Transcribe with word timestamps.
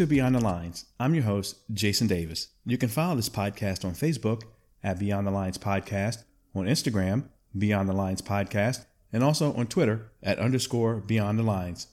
To 0.00 0.06
Beyond 0.06 0.34
the 0.34 0.40
Lines. 0.40 0.86
I'm 0.98 1.14
your 1.14 1.24
host, 1.24 1.56
Jason 1.74 2.06
Davis. 2.06 2.48
You 2.64 2.78
can 2.78 2.88
follow 2.88 3.16
this 3.16 3.28
podcast 3.28 3.84
on 3.84 3.92
Facebook 3.92 4.44
at 4.82 4.98
Beyond 4.98 5.26
the 5.26 5.30
Lines 5.30 5.58
Podcast, 5.58 6.24
on 6.54 6.64
Instagram, 6.64 7.24
Beyond 7.58 7.86
the 7.86 7.92
Lines 7.92 8.22
Podcast, 8.22 8.86
and 9.12 9.22
also 9.22 9.52
on 9.52 9.66
Twitter 9.66 10.10
at 10.22 10.38
underscore 10.38 11.02
Beyond 11.02 11.38
the 11.38 11.42
Lines. 11.42 11.88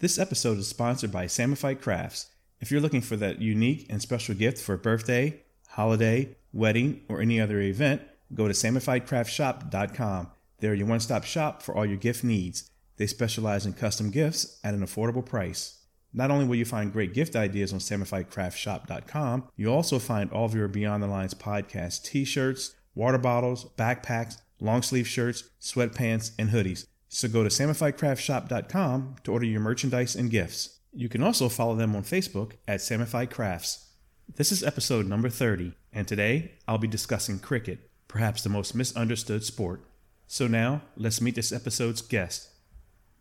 This 0.00 0.18
episode 0.18 0.58
is 0.58 0.68
sponsored 0.68 1.10
by 1.10 1.26
Samified 1.26 1.80
Crafts. 1.80 2.26
If 2.60 2.70
you're 2.70 2.82
looking 2.82 3.00
for 3.00 3.16
that 3.16 3.40
unique 3.40 3.86
and 3.88 4.02
special 4.02 4.34
gift 4.34 4.58
for 4.58 4.74
a 4.74 4.78
birthday, 4.78 5.44
holiday, 5.68 6.36
wedding, 6.52 7.00
or 7.08 7.22
any 7.22 7.40
other 7.40 7.58
event, 7.58 8.02
go 8.34 8.48
to 8.48 8.52
samifiedcraftshop.com. 8.52 10.28
They're 10.58 10.74
your 10.74 10.88
one 10.88 11.00
stop 11.00 11.24
shop 11.24 11.62
for 11.62 11.74
all 11.74 11.86
your 11.86 11.96
gift 11.96 12.22
needs. 12.22 12.70
They 12.98 13.06
specialize 13.06 13.64
in 13.64 13.72
custom 13.72 14.10
gifts 14.10 14.60
at 14.62 14.74
an 14.74 14.84
affordable 14.84 15.24
price. 15.24 15.83
Not 16.16 16.30
only 16.30 16.44
will 16.44 16.54
you 16.54 16.64
find 16.64 16.92
great 16.92 17.12
gift 17.12 17.34
ideas 17.34 17.72
on 17.72 17.80
SamifiedCraftShop.com, 17.80 19.48
you'll 19.56 19.74
also 19.74 19.98
find 19.98 20.30
all 20.30 20.44
of 20.44 20.54
your 20.54 20.68
Beyond 20.68 21.02
the 21.02 21.08
Lines 21.08 21.34
podcast 21.34 22.04
t 22.04 22.24
shirts, 22.24 22.76
water 22.94 23.18
bottles, 23.18 23.66
backpacks, 23.76 24.36
long 24.60 24.82
sleeve 24.82 25.08
shirts, 25.08 25.50
sweatpants, 25.60 26.30
and 26.38 26.50
hoodies. 26.50 26.86
So 27.08 27.26
go 27.26 27.42
to 27.42 27.48
SamifiedCraftShop.com 27.48 29.16
to 29.24 29.32
order 29.32 29.44
your 29.44 29.60
merchandise 29.60 30.14
and 30.14 30.30
gifts. 30.30 30.78
You 30.92 31.08
can 31.08 31.24
also 31.24 31.48
follow 31.48 31.74
them 31.74 31.96
on 31.96 32.04
Facebook 32.04 32.52
at 32.68 32.80
Samified 32.80 33.30
Crafts. 33.30 33.90
This 34.36 34.52
is 34.52 34.62
episode 34.62 35.06
number 35.06 35.28
30, 35.28 35.74
and 35.92 36.06
today 36.06 36.52
I'll 36.68 36.78
be 36.78 36.86
discussing 36.86 37.40
cricket, 37.40 37.90
perhaps 38.06 38.42
the 38.42 38.48
most 38.48 38.76
misunderstood 38.76 39.42
sport. 39.42 39.84
So 40.28 40.46
now, 40.46 40.82
let's 40.96 41.20
meet 41.20 41.34
this 41.34 41.52
episode's 41.52 42.02
guest. 42.02 42.48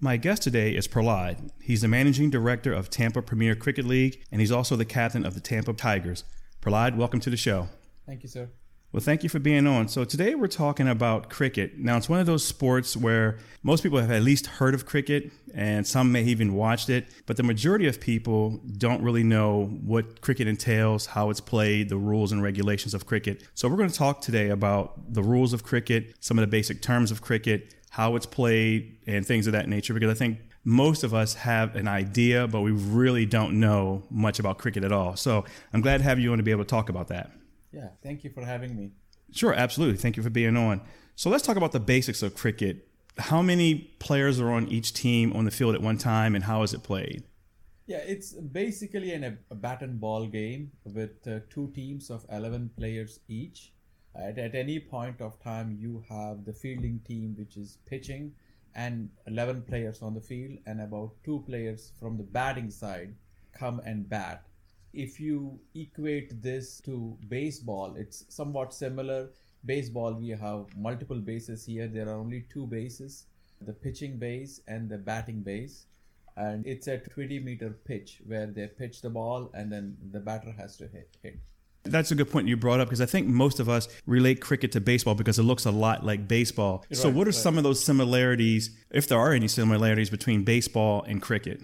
My 0.03 0.17
guest 0.17 0.41
today 0.41 0.75
is 0.75 0.85
Prahlad. 0.85 1.49
He's 1.61 1.79
the 1.79 1.87
managing 1.87 2.29
director 2.29 2.73
of 2.73 2.89
Tampa 2.89 3.21
Premier 3.21 3.55
Cricket 3.55 3.85
League, 3.85 4.21
and 4.33 4.41
he's 4.41 4.51
also 4.51 4.75
the 4.75 4.83
captain 4.83 5.25
of 5.25 5.33
the 5.33 5.39
Tampa 5.39 5.71
Tigers. 5.71 6.25
Prahlad, 6.61 6.97
welcome 6.97 7.21
to 7.21 7.29
the 7.29 7.37
show. 7.37 7.69
Thank 8.05 8.21
you, 8.23 8.27
sir. 8.27 8.49
Well, 8.91 8.99
thank 9.01 9.23
you 9.23 9.29
for 9.29 9.39
being 9.39 9.65
on. 9.65 9.87
So, 9.87 10.03
today 10.03 10.35
we're 10.35 10.47
talking 10.47 10.89
about 10.89 11.29
cricket. 11.29 11.79
Now, 11.79 11.95
it's 11.95 12.09
one 12.09 12.19
of 12.19 12.25
those 12.25 12.43
sports 12.43 12.97
where 12.97 13.37
most 13.63 13.81
people 13.81 13.97
have 13.97 14.11
at 14.11 14.23
least 14.23 14.45
heard 14.45 14.73
of 14.75 14.85
cricket, 14.85 15.31
and 15.55 15.87
some 15.87 16.11
may 16.11 16.23
even 16.23 16.53
watched 16.53 16.89
it, 16.89 17.07
but 17.25 17.37
the 17.37 17.43
majority 17.43 17.87
of 17.87 18.01
people 18.01 18.59
don't 18.77 19.01
really 19.01 19.23
know 19.23 19.67
what 19.85 20.19
cricket 20.19 20.49
entails, 20.49 21.05
how 21.05 21.29
it's 21.29 21.39
played, 21.39 21.87
the 21.87 21.95
rules 21.95 22.33
and 22.33 22.43
regulations 22.43 22.93
of 22.93 23.05
cricket. 23.05 23.47
So, 23.53 23.69
we're 23.69 23.77
going 23.77 23.89
to 23.89 23.95
talk 23.95 24.19
today 24.19 24.49
about 24.49 25.13
the 25.13 25.23
rules 25.23 25.53
of 25.53 25.63
cricket, 25.63 26.13
some 26.19 26.37
of 26.37 26.41
the 26.41 26.47
basic 26.47 26.81
terms 26.81 27.09
of 27.09 27.21
cricket, 27.21 27.73
how 27.93 28.15
it's 28.15 28.25
played, 28.25 28.97
and 29.05 29.23
things 29.23 29.45
of 29.45 29.53
that 29.53 29.69
nature, 29.69 29.93
because 29.93 30.09
I 30.09 30.15
think 30.15 30.39
most 30.63 31.03
of 31.03 31.13
us 31.13 31.35
have 31.35 31.75
an 31.75 31.87
idea, 31.87 32.47
but 32.47 32.61
we 32.61 32.71
really 32.71 33.27
don't 33.27 33.59
know 33.59 34.01
much 34.09 34.39
about 34.39 34.57
cricket 34.57 34.83
at 34.83 34.91
all. 34.91 35.15
So 35.15 35.45
I'm 35.71 35.81
glad 35.81 35.97
to 35.99 36.03
have 36.03 36.17
you 36.17 36.31
on 36.31 36.39
to 36.39 36.43
be 36.43 36.49
able 36.49 36.63
to 36.63 36.69
talk 36.69 36.89
about 36.89 37.09
that. 37.09 37.29
Yeah, 37.71 37.89
thank 38.01 38.23
you 38.23 38.31
for 38.31 38.43
having 38.43 38.75
me. 38.75 38.93
Sure, 39.31 39.53
absolutely. 39.53 39.97
Thank 39.97 40.17
you 40.17 40.23
for 40.23 40.31
being 40.31 40.57
on. 40.57 40.81
So 41.15 41.29
let's 41.29 41.45
talk 41.45 41.55
about 41.55 41.71
the 41.71 41.79
basics 41.79 42.23
of 42.23 42.33
cricket. 42.33 42.87
How 43.19 43.43
many 43.43 43.75
players 43.99 44.39
are 44.39 44.49
on 44.49 44.67
each 44.69 44.93
team 44.93 45.31
on 45.33 45.45
the 45.45 45.51
field 45.51 45.75
at 45.75 45.81
one 45.83 45.99
time, 45.99 46.33
and 46.33 46.45
how 46.45 46.63
is 46.63 46.73
it 46.73 46.81
played? 46.81 47.21
Yeah, 47.85 47.97
it's 47.97 48.33
basically 48.33 49.11
an, 49.11 49.37
a 49.51 49.55
bat 49.55 49.83
and 49.83 50.01
ball 50.01 50.25
game 50.25 50.71
with 50.83 51.27
uh, 51.27 51.41
two 51.51 51.71
teams 51.75 52.09
of 52.09 52.25
11 52.31 52.71
players 52.75 53.19
each. 53.27 53.71
At, 54.15 54.37
at 54.37 54.55
any 54.55 54.79
point 54.79 55.21
of 55.21 55.39
time, 55.41 55.77
you 55.79 56.03
have 56.09 56.45
the 56.45 56.53
fielding 56.53 56.99
team, 56.99 57.35
which 57.37 57.57
is 57.57 57.77
pitching, 57.85 58.33
and 58.75 59.09
11 59.27 59.63
players 59.63 60.01
on 60.01 60.13
the 60.13 60.21
field, 60.21 60.57
and 60.65 60.81
about 60.81 61.11
two 61.23 61.43
players 61.47 61.91
from 61.99 62.17
the 62.17 62.23
batting 62.23 62.69
side 62.69 63.15
come 63.53 63.81
and 63.85 64.09
bat. 64.09 64.45
If 64.93 65.19
you 65.19 65.59
equate 65.73 66.41
this 66.41 66.79
to 66.81 67.17
baseball, 67.27 67.95
it's 67.95 68.25
somewhat 68.29 68.73
similar. 68.73 69.29
Baseball, 69.65 70.13
we 70.13 70.29
have 70.29 70.65
multiple 70.77 71.19
bases 71.19 71.65
here. 71.65 71.87
There 71.87 72.09
are 72.09 72.19
only 72.19 72.45
two 72.51 72.67
bases 72.67 73.25
the 73.65 73.73
pitching 73.73 74.17
base 74.17 74.61
and 74.67 74.89
the 74.89 74.97
batting 74.97 75.41
base. 75.41 75.85
And 76.35 76.65
it's 76.65 76.87
a 76.87 76.97
20 76.97 77.39
meter 77.39 77.69
pitch 77.85 78.21
where 78.25 78.47
they 78.47 78.67
pitch 78.67 79.01
the 79.01 79.09
ball 79.09 79.51
and 79.53 79.71
then 79.71 79.97
the 80.11 80.19
batter 80.19 80.51
has 80.51 80.75
to 80.77 80.87
hit. 80.87 81.15
hit. 81.21 81.39
That's 81.85 82.11
a 82.11 82.15
good 82.15 82.31
point 82.31 82.47
you 82.47 82.55
brought 82.55 82.79
up 82.79 82.87
because 82.87 83.01
I 83.01 83.05
think 83.05 83.27
most 83.27 83.59
of 83.59 83.67
us 83.67 83.89
relate 84.05 84.39
cricket 84.39 84.71
to 84.71 84.81
baseball 84.81 85.15
because 85.15 85.37
it 85.37 85.43
looks 85.43 85.65
a 85.65 85.71
lot 85.71 86.05
like 86.05 86.27
baseball. 86.27 86.85
Right, 86.89 86.97
so, 86.97 87.09
what 87.09 87.27
are 87.27 87.31
right. 87.31 87.35
some 87.35 87.57
of 87.57 87.63
those 87.63 87.83
similarities, 87.83 88.69
if 88.91 89.07
there 89.07 89.19
are 89.19 89.33
any 89.33 89.49
similarities, 89.49 90.09
between 90.09 90.43
baseball 90.43 91.03
and 91.03 91.21
cricket? 91.21 91.61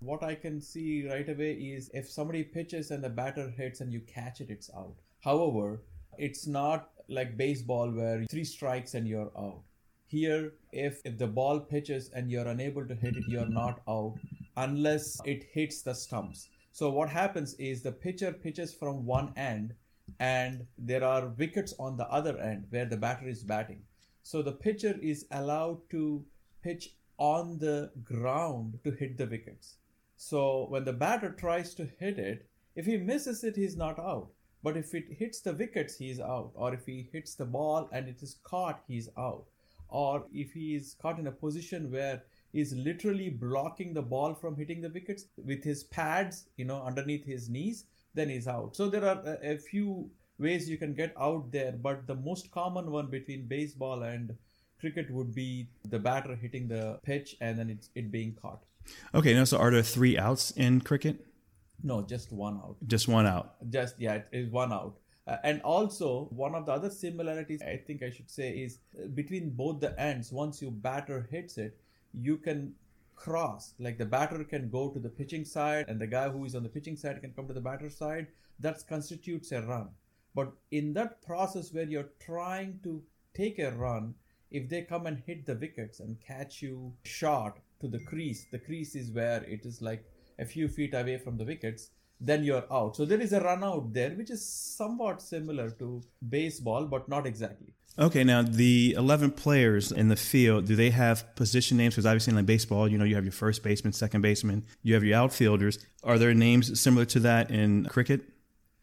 What 0.00 0.22
I 0.22 0.34
can 0.34 0.60
see 0.60 1.08
right 1.08 1.26
away 1.26 1.52
is 1.52 1.90
if 1.94 2.10
somebody 2.10 2.42
pitches 2.42 2.90
and 2.90 3.02
the 3.02 3.08
batter 3.08 3.48
hits 3.56 3.80
and 3.80 3.90
you 3.90 4.00
catch 4.00 4.42
it, 4.42 4.50
it's 4.50 4.70
out. 4.76 4.96
However, 5.20 5.80
it's 6.18 6.46
not 6.46 6.90
like 7.08 7.38
baseball 7.38 7.90
where 7.90 8.24
three 8.30 8.44
strikes 8.44 8.92
and 8.92 9.08
you're 9.08 9.32
out. 9.38 9.62
Here, 10.06 10.52
if, 10.72 11.00
if 11.06 11.16
the 11.16 11.26
ball 11.26 11.58
pitches 11.58 12.10
and 12.10 12.30
you're 12.30 12.46
unable 12.46 12.86
to 12.86 12.94
hit 12.94 13.16
it, 13.16 13.24
you're 13.26 13.48
not 13.48 13.80
out 13.88 14.16
unless 14.56 15.18
it 15.24 15.44
hits 15.52 15.82
the 15.82 15.94
stumps. 15.94 16.48
So 16.74 16.90
what 16.90 17.08
happens 17.08 17.54
is 17.54 17.82
the 17.82 17.92
pitcher 17.92 18.32
pitches 18.32 18.74
from 18.74 19.06
one 19.06 19.32
end 19.36 19.74
and 20.18 20.66
there 20.76 21.04
are 21.04 21.28
wickets 21.28 21.72
on 21.78 21.96
the 21.96 22.08
other 22.08 22.36
end 22.36 22.66
where 22.70 22.84
the 22.84 22.96
batter 22.96 23.28
is 23.28 23.44
batting. 23.44 23.84
So 24.24 24.42
the 24.42 24.50
pitcher 24.50 24.98
is 25.00 25.24
allowed 25.30 25.88
to 25.90 26.24
pitch 26.64 26.96
on 27.16 27.60
the 27.60 27.92
ground 28.02 28.80
to 28.82 28.90
hit 28.90 29.16
the 29.18 29.26
wickets. 29.26 29.76
So 30.16 30.66
when 30.68 30.84
the 30.84 30.92
batter 30.92 31.30
tries 31.30 31.74
to 31.74 31.88
hit 32.00 32.18
it, 32.18 32.48
if 32.74 32.86
he 32.86 32.96
misses 32.96 33.44
it, 33.44 33.54
he's 33.54 33.76
not 33.76 34.00
out. 34.00 34.30
But 34.64 34.76
if 34.76 34.92
it 34.96 35.04
hits 35.16 35.42
the 35.42 35.52
wickets, 35.52 35.96
he's 35.98 36.18
out. 36.18 36.50
Or 36.54 36.74
if 36.74 36.86
he 36.86 37.08
hits 37.12 37.36
the 37.36 37.44
ball 37.44 37.88
and 37.92 38.08
it 38.08 38.20
is 38.20 38.38
caught, 38.42 38.82
he's 38.88 39.08
out. 39.16 39.44
Or 39.88 40.24
if 40.32 40.50
he 40.54 40.74
is 40.74 40.96
caught 41.00 41.20
in 41.20 41.28
a 41.28 41.30
position 41.30 41.92
where 41.92 42.24
is 42.54 42.72
literally 42.72 43.28
blocking 43.28 43.92
the 43.92 44.00
ball 44.00 44.32
from 44.32 44.56
hitting 44.56 44.80
the 44.80 44.88
wickets 44.88 45.26
with 45.44 45.62
his 45.64 45.84
pads, 45.84 46.46
you 46.56 46.64
know, 46.64 46.80
underneath 46.82 47.26
his 47.26 47.50
knees, 47.50 47.84
then 48.14 48.28
he's 48.28 48.46
out. 48.46 48.76
So 48.76 48.88
there 48.88 49.04
are 49.04 49.20
a, 49.26 49.54
a 49.54 49.58
few 49.58 50.08
ways 50.38 50.70
you 50.70 50.78
can 50.78 50.94
get 50.94 51.12
out 51.20 51.50
there, 51.50 51.72
but 51.72 52.06
the 52.06 52.14
most 52.14 52.50
common 52.52 52.90
one 52.90 53.08
between 53.08 53.46
baseball 53.46 54.04
and 54.04 54.36
cricket 54.80 55.10
would 55.10 55.34
be 55.34 55.68
the 55.88 55.98
batter 55.98 56.36
hitting 56.36 56.68
the 56.68 57.00
pitch 57.02 57.36
and 57.40 57.58
then 57.58 57.70
it's 57.70 57.90
it 57.94 58.10
being 58.12 58.36
caught. 58.40 58.62
Okay, 59.14 59.34
now 59.34 59.44
so 59.44 59.58
are 59.58 59.70
there 59.70 59.82
three 59.82 60.16
outs 60.16 60.52
in 60.52 60.80
cricket? 60.80 61.26
No, 61.82 62.02
just 62.02 62.32
one 62.32 62.56
out. 62.56 62.76
Just 62.86 63.08
one 63.08 63.26
out. 63.26 63.56
Just 63.70 63.96
yeah, 63.98 64.14
it 64.14 64.28
is 64.32 64.50
one 64.50 64.72
out. 64.72 64.96
Uh, 65.26 65.36
and 65.42 65.62
also, 65.62 66.28
one 66.30 66.54
of 66.54 66.66
the 66.66 66.72
other 66.72 66.90
similarities 66.90 67.62
I 67.62 67.78
think 67.86 68.02
I 68.02 68.10
should 68.10 68.30
say 68.30 68.50
is 68.50 68.78
uh, 68.96 69.06
between 69.08 69.50
both 69.50 69.80
the 69.80 69.98
ends. 69.98 70.30
Once 70.30 70.60
your 70.60 70.70
batter 70.70 71.26
hits 71.30 71.56
it, 71.56 71.78
you 72.20 72.36
can 72.36 72.74
cross 73.16 73.74
like 73.78 73.96
the 73.96 74.04
batter 74.04 74.42
can 74.44 74.68
go 74.68 74.90
to 74.90 74.98
the 74.98 75.08
pitching 75.08 75.44
side 75.44 75.86
and 75.88 76.00
the 76.00 76.06
guy 76.06 76.28
who 76.28 76.44
is 76.44 76.54
on 76.54 76.62
the 76.62 76.68
pitching 76.68 76.96
side 76.96 77.20
can 77.20 77.32
come 77.32 77.46
to 77.46 77.54
the 77.54 77.60
batter 77.60 77.90
side. 77.90 78.26
That 78.60 78.86
constitutes 78.88 79.52
a 79.52 79.62
run. 79.62 79.90
But 80.34 80.52
in 80.70 80.92
that 80.94 81.22
process 81.22 81.72
where 81.72 81.84
you're 81.84 82.10
trying 82.24 82.80
to 82.82 83.02
take 83.34 83.58
a 83.58 83.70
run 83.70 84.14
if 84.50 84.68
they 84.68 84.82
come 84.82 85.06
and 85.06 85.22
hit 85.26 85.46
the 85.46 85.54
wickets 85.54 86.00
and 86.00 86.20
catch 86.20 86.62
you 86.62 86.92
short 87.04 87.58
to 87.80 87.88
the 87.88 87.98
crease 88.04 88.46
the 88.52 88.58
crease 88.58 88.94
is 88.94 89.10
where 89.10 89.42
it 89.44 89.64
is 89.64 89.82
like 89.82 90.04
a 90.38 90.44
few 90.44 90.68
feet 90.68 90.94
away 90.94 91.18
from 91.18 91.36
the 91.36 91.44
wickets 91.44 91.90
then 92.20 92.44
you're 92.44 92.64
out. 92.72 92.96
So 92.96 93.04
there 93.04 93.20
is 93.20 93.32
a 93.32 93.40
run 93.40 93.64
out 93.64 93.92
there 93.92 94.10
which 94.10 94.30
is 94.30 94.44
somewhat 94.44 95.20
similar 95.20 95.70
to 95.70 96.02
baseball 96.28 96.86
but 96.86 97.08
not 97.08 97.26
exactly 97.26 97.74
Okay, 97.96 98.24
now 98.24 98.42
the 98.42 98.94
11 98.96 99.32
players 99.32 99.92
in 99.92 100.08
the 100.08 100.16
field, 100.16 100.66
do 100.66 100.74
they 100.74 100.90
have 100.90 101.32
position 101.36 101.76
names? 101.76 101.94
Because 101.94 102.06
obviously 102.06 102.36
in 102.36 102.44
baseball, 102.44 102.88
you 102.88 102.98
know, 102.98 103.04
you 103.04 103.14
have 103.14 103.24
your 103.24 103.32
first 103.32 103.62
baseman, 103.62 103.92
second 103.92 104.20
baseman, 104.20 104.64
you 104.82 104.94
have 104.94 105.04
your 105.04 105.16
outfielders. 105.16 105.78
Are 106.02 106.18
there 106.18 106.34
names 106.34 106.80
similar 106.80 107.04
to 107.06 107.20
that 107.20 107.52
in 107.52 107.84
cricket? 107.84 108.22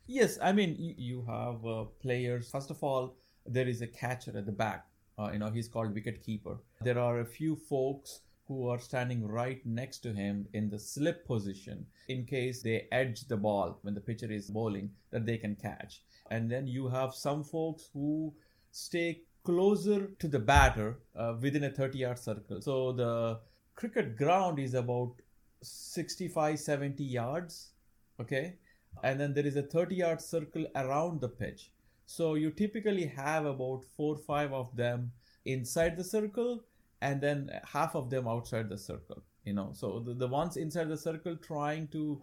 Yes, 0.07 0.37
I 0.41 0.53
mean, 0.53 0.75
you 0.79 1.25
have 1.27 1.65
uh, 1.65 1.83
players. 2.01 2.49
First 2.49 2.71
of 2.71 2.81
all, 2.81 3.17
there 3.45 3.67
is 3.67 3.81
a 3.81 3.87
catcher 3.87 4.37
at 4.37 4.45
the 4.45 4.51
back. 4.53 4.85
Uh, 5.19 5.31
you 5.33 5.39
know, 5.39 5.49
he's 5.49 5.67
called 5.67 5.93
wicket 5.93 6.23
keeper. 6.23 6.57
There 6.79 6.97
are 6.97 7.19
a 7.19 7.25
few 7.25 7.57
folks 7.57 8.21
who 8.47 8.69
are 8.69 8.79
standing 8.79 9.27
right 9.27 9.65
next 9.65 9.99
to 9.99 10.13
him 10.13 10.47
in 10.53 10.69
the 10.69 10.79
slip 10.79 11.27
position 11.27 11.85
in 12.07 12.25
case 12.25 12.61
they 12.61 12.87
edge 12.93 13.27
the 13.27 13.37
ball 13.37 13.79
when 13.81 13.93
the 13.93 14.01
pitcher 14.01 14.31
is 14.31 14.49
bowling 14.49 14.89
that 15.11 15.25
they 15.25 15.37
can 15.37 15.55
catch. 15.55 16.01
And 16.29 16.49
then 16.49 16.65
you 16.65 16.87
have 16.87 17.13
some 17.13 17.43
folks 17.43 17.89
who 17.93 18.33
stay 18.71 19.21
closer 19.43 20.07
to 20.19 20.27
the 20.27 20.39
batter 20.39 20.99
uh, 21.15 21.33
within 21.41 21.63
a 21.63 21.69
30 21.69 21.97
yard 21.97 22.19
circle. 22.19 22.61
So 22.61 22.91
the 22.91 23.39
cricket 23.75 24.17
ground 24.17 24.59
is 24.59 24.73
about 24.73 25.13
65 25.61 26.59
70 26.59 27.03
yards, 27.03 27.71
okay? 28.19 28.55
And 29.03 29.19
then 29.19 29.33
there 29.33 29.45
is 29.45 29.55
a 29.55 29.63
30 29.63 29.95
yard 29.95 30.21
circle 30.21 30.65
around 30.75 31.21
the 31.21 31.29
pitch. 31.29 31.71
So 32.05 32.35
you 32.35 32.51
typically 32.51 33.05
have 33.05 33.45
about 33.45 33.83
four 33.95 34.17
five 34.17 34.51
of 34.53 34.75
them 34.75 35.11
inside 35.45 35.97
the 35.97 36.03
circle 36.03 36.63
and 37.01 37.19
then 37.19 37.49
half 37.65 37.95
of 37.95 38.09
them 38.09 38.27
outside 38.27 38.69
the 38.69 38.77
circle 38.77 39.23
you 39.43 39.53
know 39.53 39.71
so 39.73 39.99
the, 39.99 40.13
the 40.13 40.27
ones 40.27 40.57
inside 40.57 40.89
the 40.89 40.97
circle 40.97 41.35
trying 41.35 41.87
to 41.87 42.21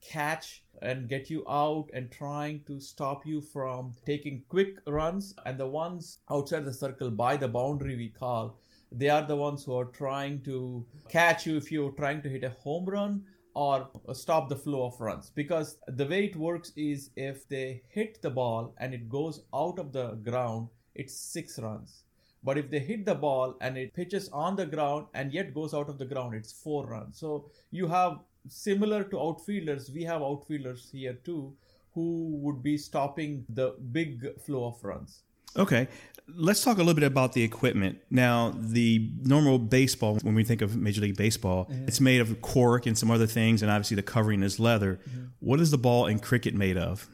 catch 0.00 0.62
and 0.82 1.08
get 1.08 1.28
you 1.28 1.44
out 1.48 1.88
and 1.92 2.10
trying 2.10 2.62
to 2.66 2.80
stop 2.80 3.26
you 3.26 3.40
from 3.40 3.92
taking 4.06 4.42
quick 4.48 4.78
runs. 4.86 5.34
And 5.44 5.58
the 5.58 5.66
ones 5.66 6.20
outside 6.30 6.64
the 6.64 6.72
circle 6.72 7.10
by 7.10 7.36
the 7.36 7.48
boundary 7.48 7.96
we 7.96 8.08
call, 8.08 8.58
they 8.90 9.08
are 9.08 9.26
the 9.26 9.36
ones 9.36 9.64
who 9.64 9.76
are 9.76 9.84
trying 9.84 10.42
to 10.42 10.84
catch 11.08 11.46
you 11.46 11.56
if 11.56 11.70
you're 11.70 11.92
trying 11.92 12.22
to 12.22 12.28
hit 12.28 12.44
a 12.44 12.50
home 12.50 12.86
run 12.86 13.22
or 13.54 13.88
stop 14.12 14.48
the 14.48 14.56
flow 14.56 14.86
of 14.86 15.00
runs. 15.00 15.30
Because 15.30 15.76
the 15.88 16.06
way 16.06 16.24
it 16.24 16.36
works 16.36 16.72
is 16.76 17.10
if 17.16 17.48
they 17.48 17.82
hit 17.88 18.22
the 18.22 18.30
ball 18.30 18.74
and 18.78 18.94
it 18.94 19.08
goes 19.08 19.42
out 19.54 19.78
of 19.78 19.92
the 19.92 20.12
ground 20.22 20.68
it's 20.94 21.14
6 21.14 21.58
runs. 21.60 22.04
But 22.42 22.58
if 22.58 22.70
they 22.70 22.78
hit 22.78 23.04
the 23.04 23.14
ball 23.14 23.56
and 23.60 23.76
it 23.76 23.92
pitches 23.92 24.28
on 24.30 24.56
the 24.56 24.66
ground 24.66 25.06
and 25.14 25.32
yet 25.32 25.52
goes 25.54 25.74
out 25.74 25.88
of 25.88 25.98
the 25.98 26.04
ground 26.06 26.34
it's 26.34 26.52
4 26.52 26.86
runs. 26.86 27.18
So 27.18 27.50
you 27.70 27.86
have 27.86 28.20
similar 28.48 29.04
to 29.04 29.20
outfielders 29.20 29.90
we 29.90 30.02
have 30.02 30.22
outfielders 30.22 30.88
here 30.92 31.14
too 31.24 31.54
who 31.92 32.38
would 32.42 32.62
be 32.62 32.78
stopping 32.78 33.44
the 33.48 33.74
big 33.92 34.26
flow 34.40 34.66
of 34.66 34.82
runs 34.84 35.22
Okay, 35.56 35.88
let's 36.28 36.62
talk 36.62 36.76
a 36.76 36.80
little 36.80 36.94
bit 36.94 37.04
about 37.04 37.32
the 37.32 37.42
equipment. 37.42 37.98
Now, 38.10 38.54
the 38.56 39.10
normal 39.22 39.58
baseball, 39.58 40.18
when 40.22 40.34
we 40.34 40.44
think 40.44 40.62
of 40.62 40.76
Major 40.76 41.00
League 41.00 41.16
Baseball, 41.16 41.64
mm-hmm. 41.64 41.88
it's 41.88 42.00
made 42.00 42.20
of 42.20 42.40
cork 42.40 42.86
and 42.86 42.96
some 42.96 43.10
other 43.10 43.26
things, 43.26 43.62
and 43.62 43.70
obviously 43.70 43.96
the 43.96 44.02
covering 44.02 44.42
is 44.42 44.60
leather. 44.60 45.00
Mm-hmm. 45.08 45.24
What 45.40 45.60
is 45.60 45.70
the 45.70 45.78
ball 45.78 46.06
in 46.06 46.20
cricket 46.20 46.54
made 46.54 46.76
of? 46.76 47.08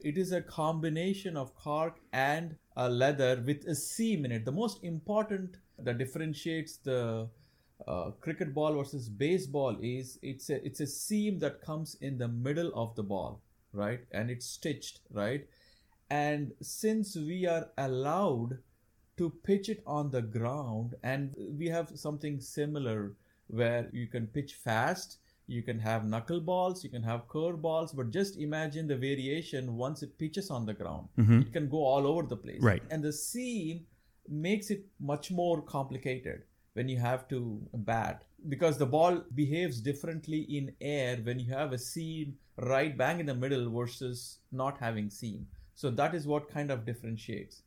It 0.00 0.16
is 0.16 0.32
a 0.32 0.40
combination 0.40 1.36
of 1.36 1.54
cork 1.56 1.98
and 2.12 2.56
a 2.76 2.88
leather 2.88 3.42
with 3.44 3.66
a 3.66 3.74
seam 3.74 4.24
in 4.24 4.32
it. 4.32 4.44
The 4.44 4.52
most 4.52 4.82
important 4.82 5.56
that 5.78 5.98
differentiates 5.98 6.76
the 6.76 7.28
uh, 7.86 8.10
cricket 8.20 8.52
ball 8.54 8.74
versus 8.74 9.08
baseball 9.08 9.76
is 9.80 10.18
it's 10.22 10.50
a 10.50 10.64
it's 10.66 10.80
a 10.80 10.86
seam 10.86 11.38
that 11.38 11.62
comes 11.62 11.96
in 12.00 12.18
the 12.18 12.28
middle 12.28 12.72
of 12.74 12.94
the 12.96 13.02
ball, 13.02 13.40
right? 13.72 14.00
And 14.12 14.30
it's 14.30 14.46
stitched, 14.46 15.00
right? 15.12 15.46
And 16.10 16.52
since 16.60 17.16
we 17.16 17.46
are 17.46 17.68
allowed 17.76 18.58
to 19.18 19.30
pitch 19.44 19.68
it 19.68 19.82
on 19.86 20.10
the 20.10 20.22
ground, 20.22 20.94
and 21.02 21.34
we 21.58 21.68
have 21.68 21.90
something 21.94 22.40
similar 22.40 23.14
where 23.48 23.88
you 23.92 24.06
can 24.06 24.26
pitch 24.26 24.54
fast, 24.54 25.18
you 25.46 25.62
can 25.62 25.78
have 25.78 26.02
knuckleballs, 26.02 26.84
you 26.84 26.90
can 26.90 27.02
have 27.02 27.26
curveballs, 27.28 27.94
but 27.94 28.10
just 28.10 28.38
imagine 28.38 28.86
the 28.86 28.96
variation 28.96 29.76
once 29.76 30.02
it 30.02 30.18
pitches 30.18 30.50
on 30.50 30.66
the 30.66 30.74
ground. 30.74 31.08
Mm-hmm. 31.18 31.40
It 31.40 31.52
can 31.52 31.68
go 31.68 31.84
all 31.84 32.06
over 32.06 32.22
the 32.22 32.36
place. 32.36 32.62
Right. 32.62 32.82
And 32.90 33.02
the 33.02 33.12
seam 33.12 33.86
makes 34.28 34.70
it 34.70 34.84
much 35.00 35.30
more 35.30 35.62
complicated 35.62 36.42
when 36.78 36.88
you 36.88 36.96
have 36.96 37.26
to 37.28 37.60
bat 37.90 38.22
because 38.48 38.78
the 38.78 38.86
ball 38.86 39.22
behaves 39.34 39.80
differently 39.80 40.42
in 40.58 40.72
air 40.80 41.16
when 41.24 41.40
you 41.40 41.52
have 41.52 41.72
a 41.72 41.78
seam 41.78 42.36
right 42.56 42.96
bang 42.96 43.18
in 43.18 43.26
the 43.26 43.34
middle 43.34 43.68
versus 43.70 44.38
not 44.52 44.78
having 44.78 45.10
seam. 45.10 45.46
So 45.74 45.90
that 45.90 46.14
is 46.14 46.26
what 46.26 46.48
kind 46.48 46.70
of 46.70 46.86
differentiates. 46.86 47.62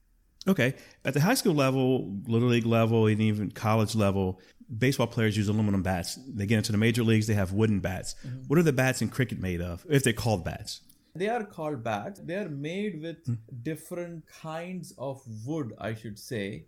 Okay. 0.47 0.75
At 1.03 1.13
the 1.13 1.19
high 1.19 1.33
school 1.33 1.53
level, 1.53 2.15
little 2.25 2.47
league 2.47 2.65
level, 2.65 3.07
and 3.07 3.21
even 3.21 3.51
college 3.51 3.95
level, 3.95 4.39
baseball 4.85 5.07
players 5.07 5.35
use 5.35 5.49
aluminum 5.49 5.83
bats. 5.83 6.17
They 6.27 6.45
get 6.45 6.57
into 6.57 6.71
the 6.71 6.77
major 6.77 7.03
leagues, 7.03 7.27
they 7.27 7.33
have 7.33 7.51
wooden 7.51 7.81
bats. 7.81 8.15
Mm-hmm. 8.25 8.43
What 8.47 8.59
are 8.59 8.63
the 8.63 8.73
bats 8.73 9.01
in 9.01 9.09
cricket 9.09 9.39
made 9.39 9.61
of, 9.61 9.85
if 9.89 10.03
they're 10.03 10.13
called 10.13 10.45
bats? 10.45 10.81
They 11.13 11.27
are 11.27 11.43
called 11.43 11.83
bats. 11.83 12.21
They 12.21 12.35
are 12.35 12.49
made 12.49 13.01
with 13.01 13.21
mm-hmm. 13.25 13.61
different 13.61 14.23
kinds 14.27 14.93
of 14.97 15.21
wood, 15.45 15.73
I 15.77 15.93
should 15.95 16.17
say 16.17 16.65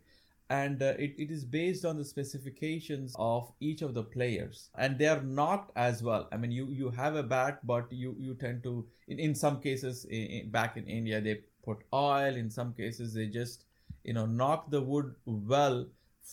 and 0.53 0.83
uh, 0.83 0.93
it, 0.99 1.15
it 1.17 1.31
is 1.31 1.43
based 1.43 1.83
on 1.83 1.97
the 1.97 2.05
specifications 2.05 3.15
of 3.17 3.51
each 3.59 3.81
of 3.81 3.95
the 3.95 4.03
players. 4.03 4.69
And 4.77 4.99
they 4.99 5.07
are 5.07 5.21
not 5.23 5.71
as 5.75 6.03
well. 6.03 6.27
I 6.31 6.37
mean 6.37 6.51
you 6.51 6.67
you 6.81 6.91
have 6.91 7.15
a 7.15 7.23
bat 7.23 7.65
but 7.71 7.91
you 8.03 8.15
you 8.25 8.35
tend 8.43 8.61
to 8.67 8.73
in, 9.07 9.19
in 9.27 9.33
some 9.33 9.59
cases 9.61 10.05
in, 10.05 10.25
in, 10.37 10.51
back 10.51 10.77
in 10.77 10.85
india 10.97 11.21
they 11.21 11.35
put 11.69 11.83
oil. 11.93 12.39
In 12.43 12.51
some 12.51 12.73
cases 12.73 13.15
they 13.15 13.27
just 13.39 13.65
you 14.03 14.13
know 14.13 14.27
knock 14.41 14.69
the 14.69 14.81
wood 14.91 15.15
well 15.25 15.85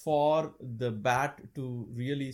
for 0.03 0.53
the 0.83 0.91
bat 1.09 1.41
to 1.55 1.89
really 2.03 2.33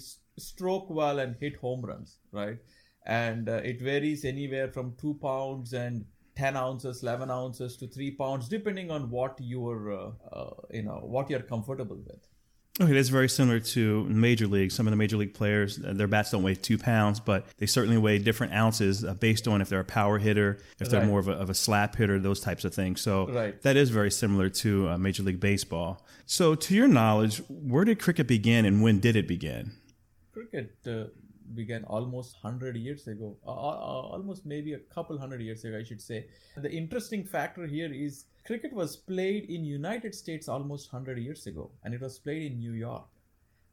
stroke 0.49 0.91
well 0.91 1.21
and 1.21 1.37
hit 1.47 1.57
home 1.67 1.87
runs 1.93 2.19
right? 2.33 2.59
And 3.07 3.49
uh, 3.49 3.61
it 3.73 3.81
varies 3.81 4.25
anywhere 4.25 4.69
from 4.73 4.95
2 5.01 5.15
pounds 5.23 5.73
and 5.73 6.05
10 6.37 6.57
ounces 6.57 7.03
11 7.03 7.31
ounces 7.31 7.77
to 7.77 7.87
3 7.87 8.11
pounds 8.13 8.49
depending 8.49 8.91
on 8.91 9.11
what 9.11 9.37
you're 9.41 9.93
uh, 9.93 10.11
uh, 10.33 10.51
you 10.71 10.83
know 10.83 11.01
what 11.03 11.31
you're 11.31 11.49
comfortable 11.55 11.97
with 11.97 12.29
Okay, 12.79 12.93
that's 12.93 13.09
very 13.09 13.29
similar 13.29 13.59
to 13.59 14.05
major 14.05 14.47
league. 14.47 14.71
Some 14.71 14.87
of 14.87 14.91
the 14.91 14.99
major 14.99 15.17
league 15.17 15.33
players, 15.33 15.83
uh, 15.83 15.95
their 15.95 16.07
bats 16.07 16.33
don't 16.33 16.43
weigh 16.43 16.57
two 16.57 16.77
pounds, 16.77 17.21
but 17.21 17.47
they 17.57 17.65
certainly 17.65 17.97
weigh 17.97 18.19
different 18.19 18.53
ounces 18.53 19.03
uh, 19.03 19.15
based 19.15 19.49
on 19.49 19.63
if 19.63 19.71
they're 19.71 19.81
a 19.81 19.85
power 19.85 20.19
hitter, 20.19 20.59
if 20.79 20.91
they're 20.91 21.01
right. 21.01 21.09
more 21.09 21.19
of 21.19 21.29
a, 21.29 21.33
of 21.33 21.49
a, 21.49 21.55
slap 21.55 21.97
hitter, 21.97 22.19
those 22.19 22.41
types 22.41 22.67
of 22.67 22.75
things. 22.75 23.01
So 23.01 23.29
right. 23.29 23.63
that 23.63 23.77
is 23.77 23.89
very 23.89 24.11
similar 24.11 24.51
to 24.51 24.91
uh, 24.91 24.99
Major 24.99 25.23
League 25.23 25.41
Baseball. 25.41 26.05
So, 26.27 26.55
to 26.55 26.75
your 26.75 26.87
knowledge, 26.87 27.41
where 27.49 27.87
did 27.87 27.99
cricket 27.99 28.27
begin 28.27 28.67
and 28.67 28.83
when 28.83 29.01
did 29.01 29.17
it 29.17 29.27
begin? 29.27 29.73
Cricket 30.35 30.77
uh, 30.87 31.05
began 31.55 31.85
almost 31.85 32.37
100 32.43 32.77
years 32.77 33.07
ago 33.07 33.37
uh, 33.47 33.51
almost 33.51 34.47
maybe 34.47 34.75
a 34.75 34.79
couple 34.95 35.19
hundred 35.19 35.41
years 35.41 35.65
ago 35.65 35.79
i 35.79 35.83
should 35.83 36.01
say 36.01 36.27
the 36.57 36.71
interesting 36.71 37.25
factor 37.25 37.67
here 37.67 37.93
is 37.93 38.25
cricket 38.45 38.73
was 38.73 38.97
played 38.97 39.45
in 39.45 39.65
united 39.65 40.15
states 40.15 40.49
almost 40.49 40.93
100 40.93 41.19
years 41.19 41.47
ago 41.47 41.71
and 41.85 41.95
it 41.95 42.01
was 42.01 42.19
played 42.19 42.43
in 42.51 42.59
new 42.59 42.73
york 42.73 43.07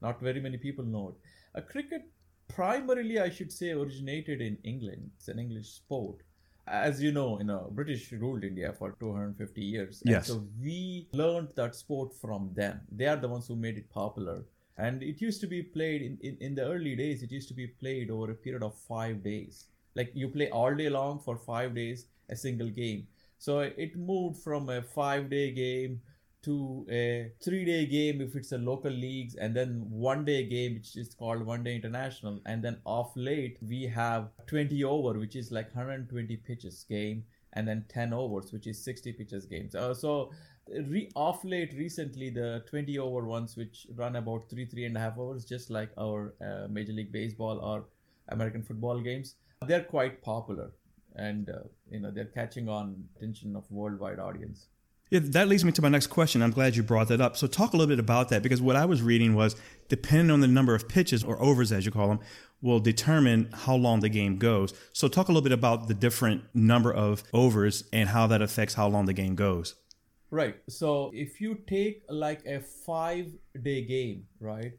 not 0.02 0.20
very 0.20 0.40
many 0.40 0.58
people 0.58 0.86
know 0.86 1.10
it 1.10 1.16
a 1.56 1.62
cricket 1.62 2.10
primarily 2.48 3.20
i 3.20 3.30
should 3.30 3.52
say 3.52 3.72
originated 3.72 4.42
in 4.42 4.58
england 4.64 5.10
it's 5.16 5.28
an 5.28 5.40
english 5.40 5.68
sport 5.68 6.18
as 6.68 7.02
you 7.02 7.12
know, 7.12 7.38
you 7.40 7.46
know, 7.46 7.70
British 7.72 8.12
ruled 8.12 8.44
India 8.44 8.74
for 8.78 8.96
250 9.00 9.62
years. 9.62 10.02
Yes. 10.06 10.28
so 10.28 10.46
we 10.62 11.08
learned 11.12 11.50
that 11.56 11.76
sport 11.76 12.14
from 12.14 12.52
them. 12.54 12.82
They 12.92 13.06
are 13.06 13.18
the 13.18 13.28
ones 13.28 13.48
who 13.48 13.56
made 13.56 13.78
it 13.78 13.90
popular 13.90 14.46
and 14.78 15.04
it 15.04 15.22
used 15.22 15.40
to 15.42 15.48
be 15.48 15.62
played 15.62 16.02
in, 16.02 16.18
in, 16.22 16.38
in 16.40 16.56
the 16.56 16.64
early 16.64 16.96
days 16.96 17.22
it 17.22 17.32
used 17.32 17.48
to 17.48 17.54
be 17.54 17.68
played 17.68 18.10
over 18.10 18.32
a 18.32 18.36
period 18.36 18.64
of 18.64 18.76
five 18.76 19.24
days. 19.24 19.66
Like 19.96 20.12
you 20.14 20.30
play 20.30 20.50
all 20.50 20.74
day 20.74 20.90
long 20.90 21.20
for 21.20 21.38
five 21.38 21.76
days 21.76 22.08
a 22.30 22.36
single 22.36 22.70
game. 22.70 23.08
So 23.38 23.60
it 23.60 23.96
moved 23.96 24.38
from 24.42 24.70
a 24.70 24.82
five 24.82 25.30
day 25.30 25.52
game 25.52 26.02
to 26.44 26.86
a 26.90 27.32
three 27.42 27.64
day 27.66 27.86
game 27.86 28.20
if 28.20 28.36
it's 28.36 28.52
a 28.52 28.58
local 28.58 28.92
leagues 28.92 29.36
and 29.36 29.56
then 29.56 29.86
one 29.90 30.26
day 30.26 30.44
game 30.46 30.74
which 30.74 30.98
is 30.98 31.14
called 31.14 31.46
one 31.46 31.64
day 31.64 31.76
international. 31.76 32.40
And 32.46 32.64
then 32.64 32.78
off 32.86 33.12
late 33.16 33.58
we 33.62 33.84
have 33.84 34.30
20 34.48 34.84
over 34.84 35.20
which 35.20 35.36
is 35.36 35.52
like 35.52 35.68
120 35.76 36.36
pitches 36.38 36.86
game 36.90 37.26
and 37.54 37.68
then 37.68 37.86
10 37.88 38.14
overs 38.14 38.52
which 38.52 38.68
is 38.68 38.84
60 38.84 39.14
pitches 39.14 39.46
games 39.46 39.76
uh, 39.76 39.94
so 39.94 40.32
re- 40.70 41.12
off 41.16 41.44
late 41.44 41.74
recently 41.78 42.30
the 42.30 42.64
20 42.70 42.98
over 43.00 43.26
ones 43.26 43.56
which 43.58 43.88
run 43.96 44.16
about 44.16 44.50
three 44.50 44.66
three 44.66 44.86
and 44.86 44.96
a 44.96 45.00
half 45.00 45.18
hours 45.18 45.46
just 45.46 45.70
like 45.70 45.90
our 45.98 46.34
uh, 46.42 46.68
major 46.70 46.94
league 46.94 47.12
baseball 47.12 47.60
or 47.60 47.86
american 48.30 48.64
football 48.64 49.00
games 49.00 49.36
they're 49.68 49.84
quite 49.84 50.22
popular 50.22 50.72
and 51.16 51.50
uh, 51.50 51.60
you 51.90 52.00
know 52.00 52.12
they're 52.12 52.26
catching 52.26 52.70
on 52.70 53.04
attention 53.16 53.56
of 53.56 53.70
worldwide 53.70 54.20
audience 54.20 54.68
yeah, 55.14 55.20
that 55.22 55.48
leads 55.48 55.64
me 55.64 55.72
to 55.74 55.82
my 55.84 55.90
next 55.90 56.08
question. 56.08 56.42
I'm 56.42 56.50
glad 56.50 56.76
you 56.76 56.82
brought 56.82 57.10
that 57.10 57.22
up. 57.22 57.38
So, 57.38 57.46
talk 57.46 57.74
a 57.74 57.78
little 57.78 57.90
bit 57.90 58.00
about 58.00 58.30
that 58.30 58.42
because 58.42 58.64
what 58.64 58.76
I 58.76 58.86
was 58.86 59.04
reading 59.04 59.36
was 59.36 59.56
depending 59.88 60.32
on 60.32 60.40
the 60.40 60.48
number 60.48 60.74
of 60.74 60.90
pitches 60.90 61.24
or 61.24 61.40
overs, 61.40 61.72
as 61.72 61.86
you 61.86 61.92
call 61.92 62.08
them, 62.08 62.20
will 62.64 62.80
determine 62.80 63.50
how 63.54 63.76
long 63.76 64.00
the 64.00 64.10
game 64.10 64.40
goes. 64.40 64.74
So, 64.92 65.08
talk 65.08 65.28
a 65.28 65.32
little 65.32 65.44
bit 65.44 65.52
about 65.52 65.88
the 65.88 65.94
different 65.94 66.46
number 66.56 66.92
of 66.92 67.24
overs 67.32 67.84
and 67.94 68.10
how 68.10 68.26
that 68.26 68.42
affects 68.42 68.74
how 68.74 68.88
long 68.88 69.06
the 69.06 69.14
game 69.14 69.36
goes. 69.36 69.76
Right. 70.34 70.56
So 70.68 71.12
if 71.14 71.40
you 71.40 71.60
take 71.68 72.02
like 72.10 72.44
a 72.48 72.60
five 72.60 73.28
day 73.62 73.84
game, 73.84 74.26
right? 74.40 74.72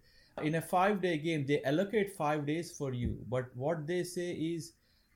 In 0.43 0.57
a 0.57 0.61
five 0.61 1.01
day 1.01 1.17
game, 1.17 1.47
they 1.47 1.63
allocate 1.63 2.17
five 2.17 2.45
days 2.45 2.73
for 2.77 2.93
you. 2.93 3.19
But 3.29 3.55
what 3.55 3.87
they 3.87 4.03
say 4.03 4.33
is 4.33 4.73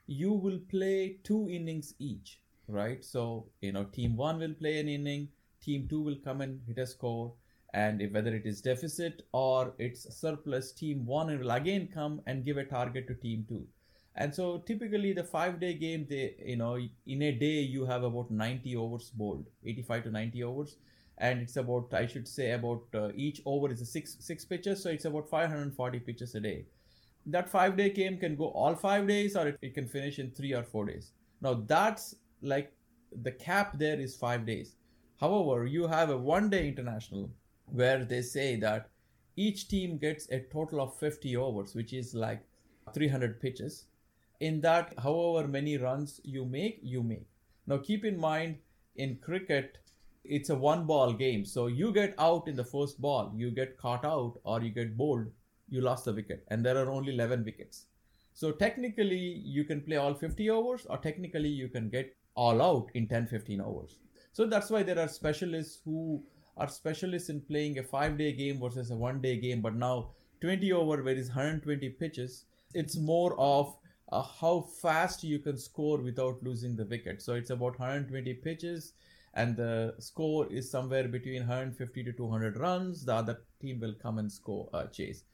you 0.07 0.33
will 0.33 0.61
play 0.71 1.16
two 1.25 1.49
innings 1.50 1.95
each, 1.99 2.38
right? 2.68 3.04
So, 3.04 3.47
you 3.62 3.73
know, 3.73 3.83
team 3.87 4.14
one 4.16 4.38
will 4.38 4.54
play 4.54 4.78
an 4.78 4.88
inning, 4.88 5.28
team 5.61 5.88
two 5.90 6.00
will 6.00 6.21
come 6.25 6.40
and 6.40 6.61
hit 6.68 6.78
a 6.78 6.87
score. 6.87 7.33
And 7.75 8.00
if, 8.00 8.12
whether 8.12 8.33
it 8.33 8.47
is 8.47 8.61
deficit 8.61 9.23
or 9.33 9.75
it's 9.78 10.07
surplus, 10.21 10.71
team 10.71 11.04
one 11.04 11.37
will 11.37 11.50
again 11.50 11.88
come 11.92 12.21
and 12.28 12.45
give 12.45 12.59
a 12.59 12.64
target 12.64 13.09
to 13.09 13.14
team 13.14 13.45
two 13.49 13.66
and 14.20 14.34
so 14.34 14.58
typically 14.66 15.12
the 15.12 15.22
five 15.22 15.60
day 15.60 15.72
game 15.75 16.04
they 16.10 16.34
you 16.44 16.56
know 16.56 16.76
in 17.06 17.22
a 17.22 17.30
day 17.32 17.60
you 17.75 17.84
have 17.87 18.02
about 18.02 18.30
90 18.30 18.75
overs 18.76 19.10
bowled 19.10 19.46
85 19.64 20.04
to 20.04 20.10
90 20.10 20.42
overs. 20.42 20.76
And 21.20 21.40
it's 21.40 21.56
about 21.56 21.94
i 21.94 22.06
should 22.06 22.28
say 22.28 22.52
about 22.52 22.82
uh, 22.94 23.08
each 23.14 23.40
over 23.44 23.70
is 23.72 23.80
a 23.80 23.87
six 23.87 24.16
six 24.20 24.44
pitches. 24.44 24.82
So 24.82 24.90
it's 24.90 25.04
about 25.04 25.28
540 25.28 26.00
pitches 26.00 26.34
a 26.34 26.40
day. 26.40 26.66
That 27.26 27.48
five 27.48 27.76
day 27.76 27.90
game 27.90 28.18
can 28.18 28.34
go 28.37 28.48
all 28.48 28.75
five 28.75 29.06
days 29.06 29.37
or 29.37 29.48
it, 29.48 29.58
it 29.62 29.75
can 29.75 29.87
finish 29.87 30.18
in 30.18 30.30
three 30.30 30.52
or 30.52 30.62
four 30.62 30.87
days. 30.87 31.12
Now 31.40 31.54
that's 31.54 32.14
like 32.42 32.72
the 33.22 33.32
cap 33.32 33.78
there 33.78 34.00
is 34.00 34.16
five 34.16 34.46
days. 34.46 34.75
However 35.20 35.66
you 35.66 35.87
have 35.87 36.10
a 36.10 36.16
one 36.16 36.50
day 36.50 36.66
international 36.68 37.30
where 37.66 38.04
they 38.04 38.22
say 38.22 38.56
that 38.56 38.88
each 39.37 39.68
team 39.68 39.98
gets 39.98 40.28
a 40.30 40.40
total 40.52 40.80
of 40.80 40.96
50 40.98 41.37
overs 41.37 41.76
which 41.76 41.92
is 41.92 42.14
like 42.14 42.42
300 42.94 43.40
pitches 43.40 43.84
in 44.40 44.61
that 44.61 44.95
however 45.02 45.49
many 45.49 45.76
runs 45.76 46.21
you 46.25 46.45
make, 46.45 46.80
you 46.83 47.02
make. 47.02 47.26
Now 47.66 47.78
keep 47.78 48.04
in 48.04 48.18
mind 48.18 48.59
in 48.97 49.18
cricket, 49.23 49.78
it's 50.25 50.50
a 50.50 50.54
one 50.54 50.87
ball 50.87 51.12
game. 51.12 51.45
So 51.45 51.66
you 51.66 51.92
get 51.92 52.14
out 52.18 52.49
in 52.49 52.57
the 52.57 52.64
first 52.64 53.00
ball, 53.00 53.33
you 53.35 53.50
get 53.50 53.78
caught 53.78 54.04
out 54.04 54.35
or 54.45 54.62
you 54.62 54.71
get 54.71 54.97
bowled, 54.97 55.26
you 55.68 55.80
lost 55.80 56.04
the 56.04 56.12
wicket. 56.12 56.45
And 56.49 56.64
there 56.64 56.76
are 56.76 56.90
only 56.90 57.14
11 57.14 57.45
wickets. 57.45 57.87
So 58.35 58.52
technically 58.52 59.42
you 59.45 59.64
can 59.64 59.80
play 59.80 59.97
all 59.97 60.14
50 60.14 60.50
overs 60.50 60.87
or 60.88 60.99
technically 60.99 61.49
you 61.49 61.68
can 61.68 61.88
get 61.88 62.16
all 62.35 62.62
out 62.62 62.90
in 62.95 63.09
10 63.09 63.26
15 63.26 63.61
overs. 63.61 63.99
So 64.33 64.47
that's 64.47 64.71
why 64.71 64.83
there 64.85 64.99
are 64.99 65.09
specialists 65.09 65.80
who 65.85 66.23
are 66.57 66.68
specialists 66.68 67.28
in 67.28 67.40
playing 67.40 67.78
a 67.78 67.83
5 67.83 68.18
day 68.18 68.33
game 68.33 68.61
versus 68.61 68.90
a 68.90 68.97
1 68.97 69.21
day 69.21 69.37
game 69.38 69.61
but 69.61 69.75
now 69.75 70.11
20 70.40 70.73
over 70.73 71.02
where 71.02 71.14
is 71.14 71.28
120 71.28 71.88
pitches 72.00 72.45
it's 72.75 72.97
more 72.97 73.38
of 73.38 73.76
uh, 74.10 74.22
how 74.22 74.60
fast 74.60 75.22
you 75.24 75.38
can 75.38 75.58
score 75.58 75.98
without 75.98 76.42
losing 76.42 76.76
the 76.76 76.84
wicket. 76.84 77.22
So 77.22 77.34
it's 77.34 77.50
about 77.50 77.78
120 77.78 78.34
pitches, 78.34 78.92
and 79.34 79.56
the 79.56 79.94
score 79.98 80.46
is 80.50 80.70
somewhere 80.70 81.08
between 81.08 81.40
150 81.40 82.04
to 82.04 82.12
200 82.12 82.58
runs. 82.58 83.04
The 83.04 83.14
other 83.14 83.40
team 83.60 83.80
will 83.80 83.94
come 83.94 84.18
and 84.18 84.30
score, 84.30 84.68
uh, 84.72 84.86
chase. 84.86 85.24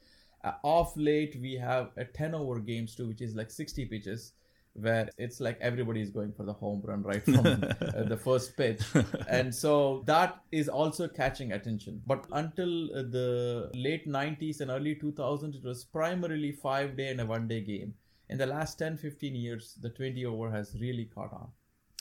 Uh, 0.43 0.53
off 0.63 0.93
late, 0.97 1.37
we 1.41 1.55
have 1.55 1.91
a 1.97 2.05
10 2.05 2.35
over 2.35 2.59
games 2.61 2.95
too, 2.95 3.09
which 3.09 3.23
is 3.23 3.35
like 3.35 3.51
60 3.51 3.87
pitches 3.87 4.33
where 4.75 5.09
it's 5.19 5.41
like 5.41 5.57
everybody 5.61 6.01
is 6.01 6.11
going 6.11 6.33
for 6.33 6.43
the 6.43 6.53
home 6.53 6.83
run 6.85 7.03
right 7.03 7.25
from 7.25 7.47
uh, 7.47 8.03
the 8.03 8.17
first 8.17 8.57
pitch 8.57 8.83
and 9.29 9.55
so 9.55 10.03
that 10.05 10.41
is 10.51 10.69
also 10.69 11.07
catching 11.07 11.53
attention 11.53 12.03
but 12.07 12.25
until 12.33 12.87
uh, 12.93 13.03
the 13.03 13.71
late 13.75 14.09
90s 14.09 14.61
and 14.61 14.71
early 14.71 14.97
2000s 14.97 15.55
it 15.55 15.65
was 15.65 15.85
primarily 15.85 16.51
5 16.51 16.97
day 16.97 17.09
and 17.09 17.21
a 17.21 17.27
1 17.27 17.47
day 17.47 17.61
game 17.61 17.95
in 18.35 18.39
the 18.39 18.47
last 18.47 18.79
10 18.79 18.97
15 18.97 19.35
years 19.35 19.79
the 19.81 19.91
20 19.91 20.25
over 20.27 20.51
has 20.51 20.77
really 20.81 21.07
caught 21.17 21.33
on 21.33 21.49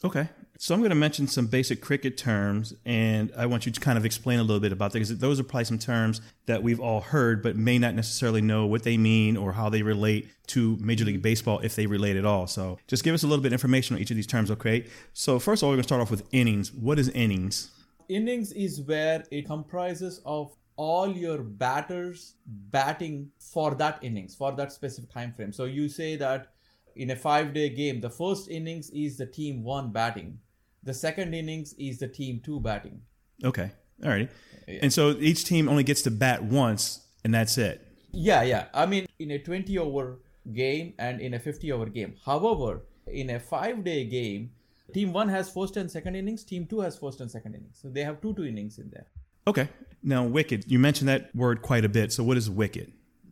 Okay. 0.06 0.28
So 0.58 0.74
I'm 0.74 0.82
going 0.82 0.90
to 0.90 0.96
mention 0.96 1.28
some 1.28 1.48
basic 1.48 1.82
cricket 1.82 2.18
terms, 2.18 2.74
and 2.86 3.32
I 3.38 3.46
want 3.46 3.66
you 3.66 3.72
to 3.72 3.80
kind 3.80 3.98
of 3.98 4.06
explain 4.06 4.40
a 4.40 4.44
little 4.44 4.60
bit 4.60 4.74
about 4.74 4.92
that 4.92 5.00
because 5.00 5.18
those 5.18 5.40
are 5.40 5.44
probably 5.44 5.66
some 5.66 5.80
terms 5.80 6.20
that 6.46 6.62
we've 6.62 6.80
all 6.80 7.02
heard, 7.02 7.42
but 7.42 7.56
may 7.56 7.80
not 7.80 7.96
necessarily 7.96 8.42
know 8.42 8.66
what 8.66 8.84
they 8.84 8.98
mean 8.98 9.38
or 9.38 9.54
how 9.54 9.70
they 9.70 9.82
relate 9.82 10.30
to 10.48 10.78
Major 10.82 11.06
League 11.06 11.22
Baseball 11.22 11.60
if 11.60 11.75
they 11.75 11.86
relate 11.86 12.18
at 12.18 12.25
all. 12.25 12.48
So 12.48 12.78
just 12.88 13.04
give 13.04 13.13
us 13.13 13.24
a 13.24 13.28
little 13.28 13.42
bit 13.42 13.48
of 13.48 13.54
information 13.54 13.96
on 13.96 14.02
each 14.02 14.12
of 14.12 14.18
these 14.18 14.28
terms, 14.28 14.52
okay? 14.52 14.86
So 15.13 15.40
first 15.40 15.62
of 15.62 15.68
all, 15.68 15.72
we're 15.72 15.78
going 15.78 15.84
to 15.84 15.88
start 15.88 16.02
off 16.02 16.12
with 16.12 16.28
innings. 16.34 16.74
What 16.74 17.00
is 17.00 17.08
innings? 17.10 17.72
Innings 18.10 18.52
is 18.52 18.82
where 18.82 19.24
it 19.32 19.46
comprises 19.46 20.22
of 20.25 20.54
all 20.75 21.08
your 21.08 21.39
batters 21.39 22.36
batting 22.46 23.30
for 23.39 23.75
that 23.75 24.00
innings 24.01 24.36
for 24.36 24.51
that 24.53 24.72
specific 24.72 25.12
time 25.12 25.34
frame. 25.34 25.53
So 25.53 25.65
you 25.65 25.88
say 25.88 26.15
that 26.18 26.53
in 26.96 27.12
a 27.12 27.15
five 27.15 27.53
day 27.53 27.70
game, 27.70 28.01
the 28.01 28.10
first 28.10 28.50
innings 28.50 28.89
is 28.92 29.18
the 29.18 29.25
team 29.25 29.63
one 29.63 29.92
batting, 29.92 30.39
the 30.84 30.94
second 30.94 31.34
innings 31.34 31.74
is 31.77 32.00
the 32.00 32.08
team 32.08 32.42
two 32.44 32.60
batting. 32.60 33.01
Okay. 33.44 33.72
All 34.03 34.10
right. 34.10 34.30
Yeah. 34.68 34.80
And 34.84 34.94
so 34.94 35.12
each 35.20 35.46
team 35.46 35.70
only 35.70 35.84
gets 35.84 36.01
to 36.03 36.12
bat 36.12 36.44
once, 36.44 37.06
and 37.24 37.34
that's 37.34 37.58
it. 37.58 37.86
Yeah, 38.12 38.44
yeah. 38.44 38.65
I 38.74 38.86
mean, 38.86 39.08
in 39.20 39.32
a 39.32 39.39
20 39.39 39.77
over 39.77 40.20
game 40.51 40.94
and 41.00 41.22
in 41.22 41.34
a 41.34 41.39
50 41.39 41.72
over 41.72 41.86
game. 41.86 42.15
However, 42.25 42.82
in 43.08 43.30
a 43.30 43.39
five 43.39 43.84
day 43.84 44.06
game, 44.06 44.51
team 44.94 45.13
one 45.13 45.30
has 45.30 45.51
first 45.51 45.77
and 45.77 45.89
second 45.89 46.15
innings, 46.15 46.44
team 46.44 46.65
two 46.65 46.82
has 46.82 46.98
first 46.98 47.22
and 47.22 47.30
second 47.32 47.56
innings. 47.56 47.80
So 47.82 47.89
they 47.89 48.03
have 48.03 48.22
two 48.22 48.34
two 48.34 48.46
innings 48.46 48.77
in 48.77 48.89
there. 48.89 49.08
Okay. 49.48 49.68
Now, 50.04 50.24
wicket, 50.24 50.70
you 50.70 50.80
mentioned 50.80 51.08
that 51.08 51.34
word 51.36 51.62
quite 51.62 51.86
a 51.86 51.90
bit. 51.90 52.12
So, 52.12 52.24
what 52.24 52.38
is 52.38 52.50
wicket? 52.50 52.92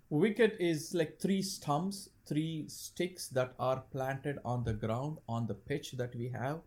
Wicket 0.10 0.58
is 0.60 0.94
like 0.94 1.20
three 1.20 1.42
stumps 1.42 2.10
three 2.26 2.64
sticks 2.68 3.28
that 3.28 3.54
are 3.60 3.84
planted 3.92 4.38
on 4.46 4.64
the 4.64 4.74
ground 4.74 5.18
on 5.28 5.48
the 5.48 5.54
pitch 5.54 5.92
that 5.94 6.16
we 6.16 6.30
have. 6.30 6.60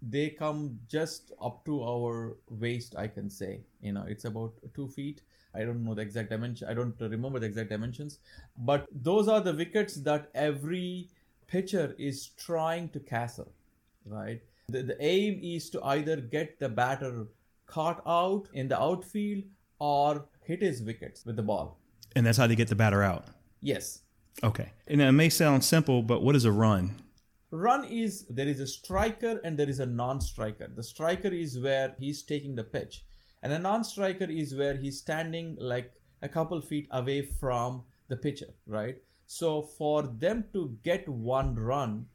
They 0.00 0.30
come 0.30 0.78
just 0.88 1.32
up 1.40 1.64
to 1.66 1.82
our 1.84 2.36
waist 2.48 2.94
i 2.96 3.06
can 3.06 3.28
say. 3.28 3.60
You 3.80 3.92
know 3.92 4.04
it's 4.08 4.24
about 4.24 4.54
two 4.74 4.88
feet. 4.88 5.20
I 5.54 5.64
don't 5.64 5.84
know 5.84 5.94
the 5.94 6.00
exact 6.00 6.30
dimension. 6.30 6.66
I 6.68 6.74
don't 6.74 6.94
remember 6.98 7.38
the 7.38 7.46
exact 7.46 7.68
dimensions. 7.68 8.20
But 8.56 8.86
those 8.90 9.28
are 9.28 9.42
the 9.42 9.52
wickets 9.52 9.96
that 9.96 10.30
every 10.34 11.08
pitcher 11.46 11.94
is 11.98 12.28
trying 12.28 12.88
to 12.90 13.00
castle 13.00 13.52
right? 14.06 14.40
The, 14.68 14.82
the 14.82 14.96
aim 15.04 15.40
is 15.42 15.70
to 15.70 15.82
either 15.84 16.16
get 16.16 16.58
the 16.58 16.68
batter 16.68 17.26
caught 17.74 18.02
out 18.06 18.48
in 18.52 18.68
the 18.68 18.78
outfield 18.88 19.44
or 19.78 20.26
hit 20.50 20.62
his 20.68 20.82
wickets 20.82 21.26
with 21.26 21.36
the 21.36 21.46
ball 21.50 21.66
and 22.14 22.26
that's 22.26 22.38
how 22.38 22.46
they 22.46 22.58
get 22.62 22.68
the 22.68 22.80
batter 22.84 23.02
out 23.02 23.24
yes 23.60 24.02
Okay. 24.42 24.72
And 24.86 25.00
it 25.00 25.12
may 25.12 25.28
sound 25.28 25.64
simple, 25.64 26.02
but 26.02 26.22
what 26.22 26.36
is 26.36 26.44
a 26.44 26.52
run? 26.52 26.96
Run 27.50 27.84
is 27.84 28.26
there 28.28 28.48
is 28.48 28.60
a 28.60 28.66
striker 28.66 29.40
and 29.44 29.58
there 29.58 29.68
is 29.68 29.80
a 29.80 29.86
non 29.86 30.20
striker. 30.20 30.70
The 30.74 30.82
striker 30.82 31.28
is 31.28 31.58
where 31.58 31.94
he's 31.98 32.22
taking 32.22 32.54
the 32.54 32.64
pitch, 32.64 33.04
and 33.42 33.52
a 33.52 33.58
non 33.58 33.84
striker 33.84 34.24
is 34.24 34.54
where 34.54 34.74
he's 34.74 34.98
standing 34.98 35.56
like 35.60 35.92
a 36.22 36.28
couple 36.28 36.60
feet 36.60 36.88
away 36.90 37.22
from 37.22 37.82
the 38.08 38.16
pitcher, 38.16 38.54
right? 38.66 38.96
So 39.26 39.62
for 39.62 40.02
them 40.02 40.44
to 40.54 40.76
get 40.82 41.08
one 41.08 41.54
run, 41.54 42.06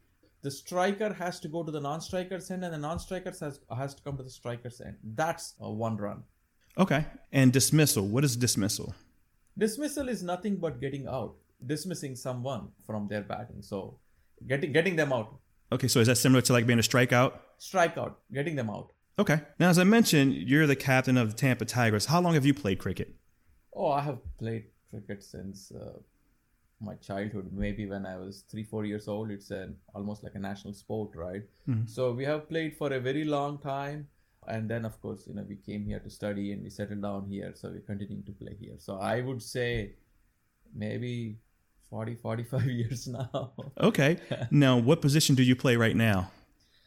the 0.41 0.51
striker 0.51 1.13
has 1.13 1.39
to 1.41 1.47
go 1.47 1.63
to 1.63 1.71
the 1.71 1.79
non-striker's 1.79 2.51
end 2.51 2.63
and 2.63 2.73
the 2.73 2.77
non-striker's 2.77 3.39
has, 3.39 3.59
has 3.75 3.95
to 3.95 4.03
come 4.03 4.17
to 4.17 4.23
the 4.23 4.29
striker's 4.29 4.81
end. 4.81 4.95
That's 5.03 5.55
a 5.59 5.71
one 5.71 5.97
run. 5.97 6.23
Okay. 6.77 7.05
And 7.31 7.51
dismissal. 7.51 8.05
What 8.05 8.23
is 8.23 8.35
dismissal? 8.35 8.93
Dismissal 9.57 10.09
is 10.09 10.21
nothing 10.21 10.57
but 10.57 10.79
getting 10.79 11.07
out 11.07 11.35
dismissing 11.65 12.15
someone 12.15 12.69
from 12.85 13.07
their 13.07 13.21
batting. 13.21 13.61
So 13.61 13.99
getting 14.47 14.71
getting 14.71 14.95
them 14.95 15.13
out. 15.13 15.39
Okay, 15.71 15.87
so 15.87 15.99
is 15.99 16.07
that 16.07 16.17
similar 16.17 16.41
to 16.41 16.53
like 16.53 16.65
being 16.65 16.79
a 16.79 16.83
strikeout? 16.83 17.33
Strikeout, 17.59 18.13
getting 18.33 18.55
them 18.55 18.69
out. 18.69 18.93
Okay. 19.19 19.41
Now, 19.59 19.69
as 19.69 19.79
I 19.79 19.83
mentioned, 19.83 20.35
you're 20.35 20.67
the 20.67 20.75
captain 20.75 21.17
of 21.17 21.31
the 21.31 21.35
Tampa 21.35 21.65
Tigers. 21.65 22.05
How 22.05 22.21
long 22.21 22.35
have 22.35 22.45
you 22.45 22.53
played 22.53 22.77
cricket? 22.77 23.15
Oh, 23.73 23.91
I 23.91 24.01
have 24.01 24.19
played 24.37 24.65
cricket 24.91 25.23
since 25.23 25.71
uh, 25.71 25.97
my 26.79 26.95
childhood. 26.95 27.49
Maybe 27.51 27.85
when 27.85 28.05
I 28.05 28.17
was 28.17 28.43
three, 28.49 28.63
four 28.63 28.85
years 28.85 29.07
old. 29.07 29.31
It's 29.31 29.51
an 29.51 29.75
almost 29.95 30.23
like 30.23 30.35
a 30.35 30.39
national 30.39 30.73
sport, 30.73 31.15
right? 31.15 31.43
Mm-hmm. 31.67 31.87
So 31.87 32.11
we 32.11 32.25
have 32.25 32.47
played 32.49 32.77
for 32.77 32.93
a 32.93 32.99
very 32.99 33.23
long 33.23 33.57
time, 33.59 34.07
and 34.47 34.69
then 34.69 34.85
of 34.85 35.01
course, 35.01 35.25
you 35.27 35.33
know, 35.33 35.45
we 35.47 35.55
came 35.55 35.85
here 35.85 35.99
to 35.99 36.09
study 36.09 36.51
and 36.51 36.63
we 36.63 36.69
settled 36.69 37.01
down 37.01 37.25
here. 37.29 37.53
So 37.55 37.69
we're 37.69 37.81
continuing 37.81 38.23
to 38.23 38.31
play 38.31 38.55
here. 38.59 38.75
So 38.77 38.97
I 38.97 39.21
would 39.21 39.41
say 39.41 39.93
maybe 40.73 41.37
40, 41.89 42.15
45 42.15 42.65
years 42.65 43.07
now. 43.07 43.51
okay. 43.79 44.17
Now, 44.51 44.77
what 44.77 45.01
position 45.01 45.35
do 45.35 45.43
you 45.43 45.55
play 45.55 45.75
right 45.75 45.95
now? 45.95 46.31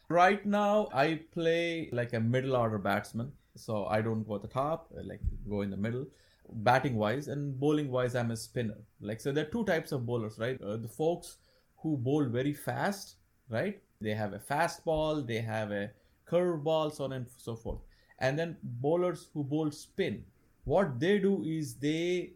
Right 0.09 0.45
now, 0.45 0.89
I 0.93 1.21
play 1.31 1.89
like 1.91 2.13
a 2.13 2.19
middle 2.19 2.55
order 2.55 2.77
batsman. 2.77 3.31
So 3.55 3.85
I 3.85 4.01
don't 4.01 4.27
go 4.27 4.35
at 4.35 4.41
the 4.41 4.47
top, 4.47 4.91
like 5.03 5.19
go 5.49 5.61
in 5.61 5.69
the 5.69 5.77
middle. 5.77 6.05
Batting 6.51 6.95
wise 6.95 7.27
and 7.27 7.59
bowling 7.59 7.91
wise, 7.91 8.15
I'm 8.15 8.31
a 8.31 8.37
spinner. 8.37 8.77
Like, 8.99 9.21
so 9.21 9.31
there 9.31 9.45
are 9.45 9.49
two 9.49 9.63
types 9.65 9.91
of 9.91 10.05
bowlers, 10.05 10.37
right? 10.37 10.61
Uh, 10.61 10.77
the 10.77 10.87
folks 10.87 11.37
who 11.77 11.97
bowl 11.97 12.25
very 12.25 12.53
fast, 12.53 13.15
right? 13.49 13.81
They 14.01 14.13
have 14.13 14.33
a 14.33 14.39
fast 14.39 14.83
ball, 14.83 15.21
they 15.21 15.39
have 15.39 15.71
a 15.71 15.91
curve 16.25 16.63
ball, 16.63 16.89
so 16.89 17.05
on 17.05 17.13
and 17.13 17.25
so 17.37 17.55
forth. 17.55 17.79
And 18.19 18.37
then 18.37 18.57
bowlers 18.63 19.29
who 19.33 19.43
bowl 19.43 19.71
spin. 19.71 20.23
What 20.63 20.99
they 20.99 21.19
do 21.19 21.43
is 21.43 21.75
they 21.75 22.33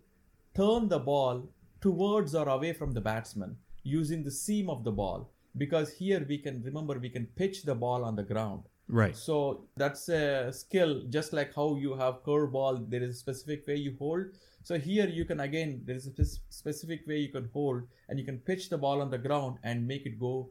turn 0.56 0.88
the 0.88 1.00
ball 1.00 1.48
towards 1.82 2.34
or 2.34 2.48
away 2.50 2.74
from 2.74 2.92
the 2.94 3.02
batsman 3.02 3.58
using 3.84 4.24
the 4.24 4.32
seam 4.32 4.70
of 4.70 4.84
the 4.84 4.92
ball 4.92 5.30
because 5.58 5.94
here 5.94 6.26
we 6.28 6.38
can 6.38 6.62
remember 6.64 6.98
we 7.00 7.10
can 7.10 7.28
pitch 7.36 7.64
the 7.64 7.76
ball 7.76 8.04
on 8.04 8.16
the 8.16 8.24
ground 8.24 8.64
right 8.88 9.16
so 9.16 9.66
that's 9.78 10.10
a 10.10 10.52
skill 10.52 11.02
just 11.10 11.34
like 11.34 11.54
how 11.56 11.76
you 11.76 11.96
have 11.96 12.24
curve 12.24 12.52
ball 12.52 12.78
there 12.88 13.04
is 13.04 13.16
a 13.16 13.20
specific 13.20 13.66
way 13.68 13.76
you 13.76 13.96
hold 13.98 14.26
so 14.64 14.78
here 14.78 15.08
you 15.08 15.26
can 15.26 15.40
again 15.40 15.82
there 15.86 15.96
is 15.96 16.08
a 16.08 16.26
specific 16.50 17.06
way 17.08 17.18
you 17.18 17.30
can 17.30 17.50
hold 17.54 17.82
and 18.10 18.20
you 18.20 18.26
can 18.26 18.38
pitch 18.38 18.70
the 18.70 18.78
ball 18.78 19.02
on 19.02 19.10
the 19.10 19.18
ground 19.18 19.58
and 19.64 19.88
make 19.88 20.06
it 20.06 20.20
go 20.20 20.50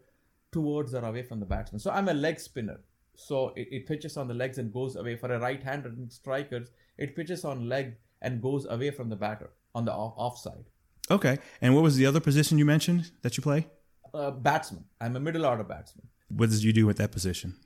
towards 0.51 0.95
or 0.95 1.05
away 1.05 1.23
from 1.23 1.39
the 1.39 1.47
batsman 1.47 1.79
so 1.79 1.91
i'm 1.91 2.09
a 2.09 2.15
leg 2.15 2.41
spinner 2.41 2.81
so 3.17 3.53
it, 3.55 3.69
it 3.71 3.87
pitches 3.87 4.17
on 4.17 4.27
the 4.27 4.35
legs 4.35 4.59
and 4.59 4.73
goes 4.73 4.97
away 4.97 5.17
for 5.17 5.33
a 5.33 5.39
right-handed 5.39 6.13
strikers 6.13 6.71
it 6.99 7.15
pitches 7.15 7.45
on 7.45 7.69
leg 7.69 7.95
and 8.23 8.43
goes 8.43 8.67
away 8.69 8.91
from 8.91 9.09
the 9.09 9.17
batter 9.17 9.51
on 9.75 9.85
the 9.85 9.93
off, 9.93 10.15
offside 10.17 10.65
Okay. 11.11 11.39
And 11.61 11.75
what 11.75 11.83
was 11.83 11.97
the 11.97 12.07
other 12.07 12.21
position 12.21 12.59
you 12.59 12.65
mentioned 12.65 13.11
that 13.23 13.37
you 13.37 13.43
play? 13.43 13.67
Uh, 14.13 14.31
batsman. 14.31 14.85
I'm 15.01 15.17
a 15.17 15.21
middle 15.21 15.45
order 15.45 15.65
batsman. 15.65 16.09
What 16.29 16.51
does 16.51 16.65
you 16.65 16.73
do 16.73 16.87
with 16.87 16.97
that 16.99 17.13
position? 17.13 17.57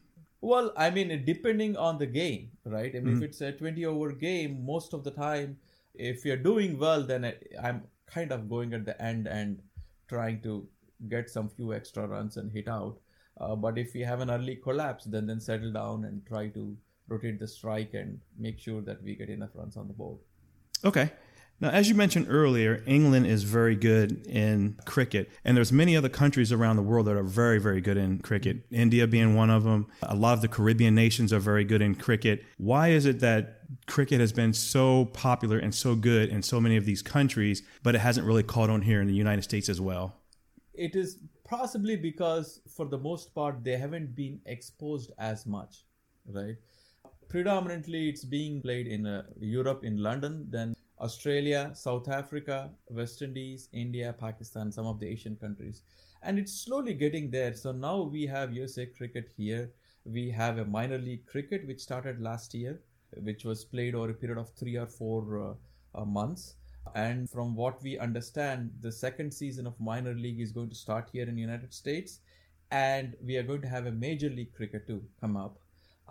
Well, 0.40 0.72
I 0.76 0.90
mean, 0.90 1.24
depending 1.24 1.76
on 1.76 1.98
the 1.98 2.06
game, 2.06 2.50
right? 2.64 2.94
I 2.94 3.00
mean, 3.00 3.14
mm-hmm. 3.14 3.22
if 3.24 3.30
it's 3.30 3.40
a 3.40 3.52
20 3.52 3.84
over 3.86 4.12
game, 4.12 4.64
most 4.64 4.94
of 4.94 5.02
the 5.02 5.10
time, 5.10 5.58
if 5.94 6.24
you're 6.24 6.36
doing 6.36 6.78
well, 6.78 7.02
then 7.02 7.32
I'm 7.60 7.82
kind 8.06 8.30
of 8.30 8.48
going 8.48 8.72
at 8.72 8.84
the 8.84 9.00
end 9.02 9.26
and 9.26 9.60
trying 10.08 10.40
to 10.42 10.66
get 11.08 11.28
some 11.28 11.48
few 11.48 11.74
extra 11.74 12.06
runs 12.06 12.36
and 12.36 12.52
hit 12.52 12.68
out. 12.68 12.98
Uh, 13.40 13.54
but 13.54 13.78
if 13.78 13.94
we 13.94 14.00
have 14.00 14.20
an 14.20 14.30
early 14.30 14.56
collapse, 14.56 15.04
then 15.04 15.26
then 15.26 15.40
settle 15.40 15.72
down 15.72 16.04
and 16.04 16.24
try 16.26 16.48
to 16.48 16.76
rotate 17.08 17.38
the 17.38 17.46
strike 17.46 17.94
and 17.94 18.20
make 18.38 18.58
sure 18.58 18.80
that 18.82 19.02
we 19.02 19.14
get 19.14 19.28
enough 19.28 19.50
runs 19.54 19.76
on 19.76 19.86
the 19.86 19.94
board. 19.94 20.18
Okay. 20.84 21.10
Now, 21.60 21.70
as 21.70 21.88
you 21.88 21.96
mentioned 21.96 22.26
earlier, 22.28 22.84
England 22.86 23.26
is 23.26 23.42
very 23.42 23.74
good 23.74 24.24
in 24.28 24.76
cricket, 24.84 25.28
and 25.44 25.56
there's 25.56 25.72
many 25.72 25.96
other 25.96 26.08
countries 26.08 26.52
around 26.52 26.76
the 26.76 26.82
world 26.82 27.06
that 27.06 27.16
are 27.16 27.24
very, 27.24 27.58
very 27.58 27.80
good 27.80 27.96
in 27.96 28.20
cricket. 28.20 28.64
India 28.70 29.08
being 29.08 29.34
one 29.34 29.50
of 29.50 29.64
them. 29.64 29.88
A 30.02 30.14
lot 30.14 30.34
of 30.34 30.40
the 30.40 30.46
Caribbean 30.46 30.94
nations 30.94 31.32
are 31.32 31.40
very 31.40 31.64
good 31.64 31.82
in 31.82 31.96
cricket. 31.96 32.44
Why 32.58 32.90
is 32.90 33.06
it 33.06 33.18
that 33.20 33.62
cricket 33.86 34.20
has 34.20 34.32
been 34.32 34.52
so 34.52 35.06
popular 35.06 35.58
and 35.58 35.74
so 35.74 35.96
good 35.96 36.28
in 36.28 36.42
so 36.42 36.60
many 36.60 36.76
of 36.76 36.84
these 36.84 37.02
countries, 37.02 37.62
but 37.82 37.96
it 37.96 37.98
hasn't 37.98 38.24
really 38.24 38.44
caught 38.44 38.70
on 38.70 38.82
here 38.82 39.00
in 39.00 39.08
the 39.08 39.14
United 39.14 39.42
States 39.42 39.68
as 39.68 39.80
well? 39.80 40.14
It 40.74 40.94
is 40.94 41.18
possibly 41.42 41.96
because, 41.96 42.60
for 42.76 42.86
the 42.86 42.98
most 42.98 43.34
part, 43.34 43.64
they 43.64 43.76
haven't 43.76 44.14
been 44.14 44.40
exposed 44.46 45.10
as 45.18 45.44
much, 45.44 45.82
right? 46.24 46.54
Predominantly, 47.28 48.08
it's 48.08 48.24
being 48.24 48.62
played 48.62 48.86
in 48.86 49.06
uh, 49.06 49.24
Europe, 49.40 49.82
in 49.82 49.96
London, 49.96 50.46
then 50.50 50.76
Australia, 51.00 51.70
South 51.74 52.08
Africa, 52.08 52.70
West 52.88 53.22
Indies, 53.22 53.68
India, 53.72 54.14
Pakistan, 54.18 54.72
some 54.72 54.86
of 54.86 54.98
the 54.98 55.06
Asian 55.06 55.36
countries. 55.36 55.82
And 56.22 56.38
it's 56.38 56.52
slowly 56.52 56.94
getting 56.94 57.30
there. 57.30 57.54
So 57.54 57.72
now 57.72 58.02
we 58.02 58.26
have 58.26 58.52
USA 58.52 58.86
cricket 58.86 59.30
here. 59.36 59.70
We 60.04 60.30
have 60.30 60.58
a 60.58 60.64
minor 60.64 60.98
league 60.98 61.26
cricket 61.26 61.66
which 61.66 61.80
started 61.80 62.20
last 62.20 62.54
year, 62.54 62.80
which 63.22 63.44
was 63.44 63.64
played 63.64 63.94
over 63.94 64.10
a 64.10 64.14
period 64.14 64.38
of 64.38 64.50
three 64.50 64.76
or 64.76 64.86
four 64.86 65.56
uh, 65.94 66.00
uh, 66.00 66.04
months. 66.04 66.54
And 66.94 67.28
from 67.30 67.54
what 67.54 67.82
we 67.82 67.98
understand, 67.98 68.70
the 68.80 68.90
second 68.90 69.32
season 69.32 69.66
of 69.66 69.78
minor 69.78 70.14
league 70.14 70.40
is 70.40 70.52
going 70.52 70.70
to 70.70 70.74
start 70.74 71.10
here 71.12 71.28
in 71.28 71.34
the 71.34 71.40
United 71.40 71.72
States. 71.72 72.20
And 72.70 73.14
we 73.24 73.36
are 73.36 73.42
going 73.42 73.62
to 73.62 73.68
have 73.68 73.86
a 73.86 73.92
major 73.92 74.30
league 74.30 74.54
cricket 74.54 74.86
too 74.86 75.02
come 75.20 75.36
up. 75.36 75.58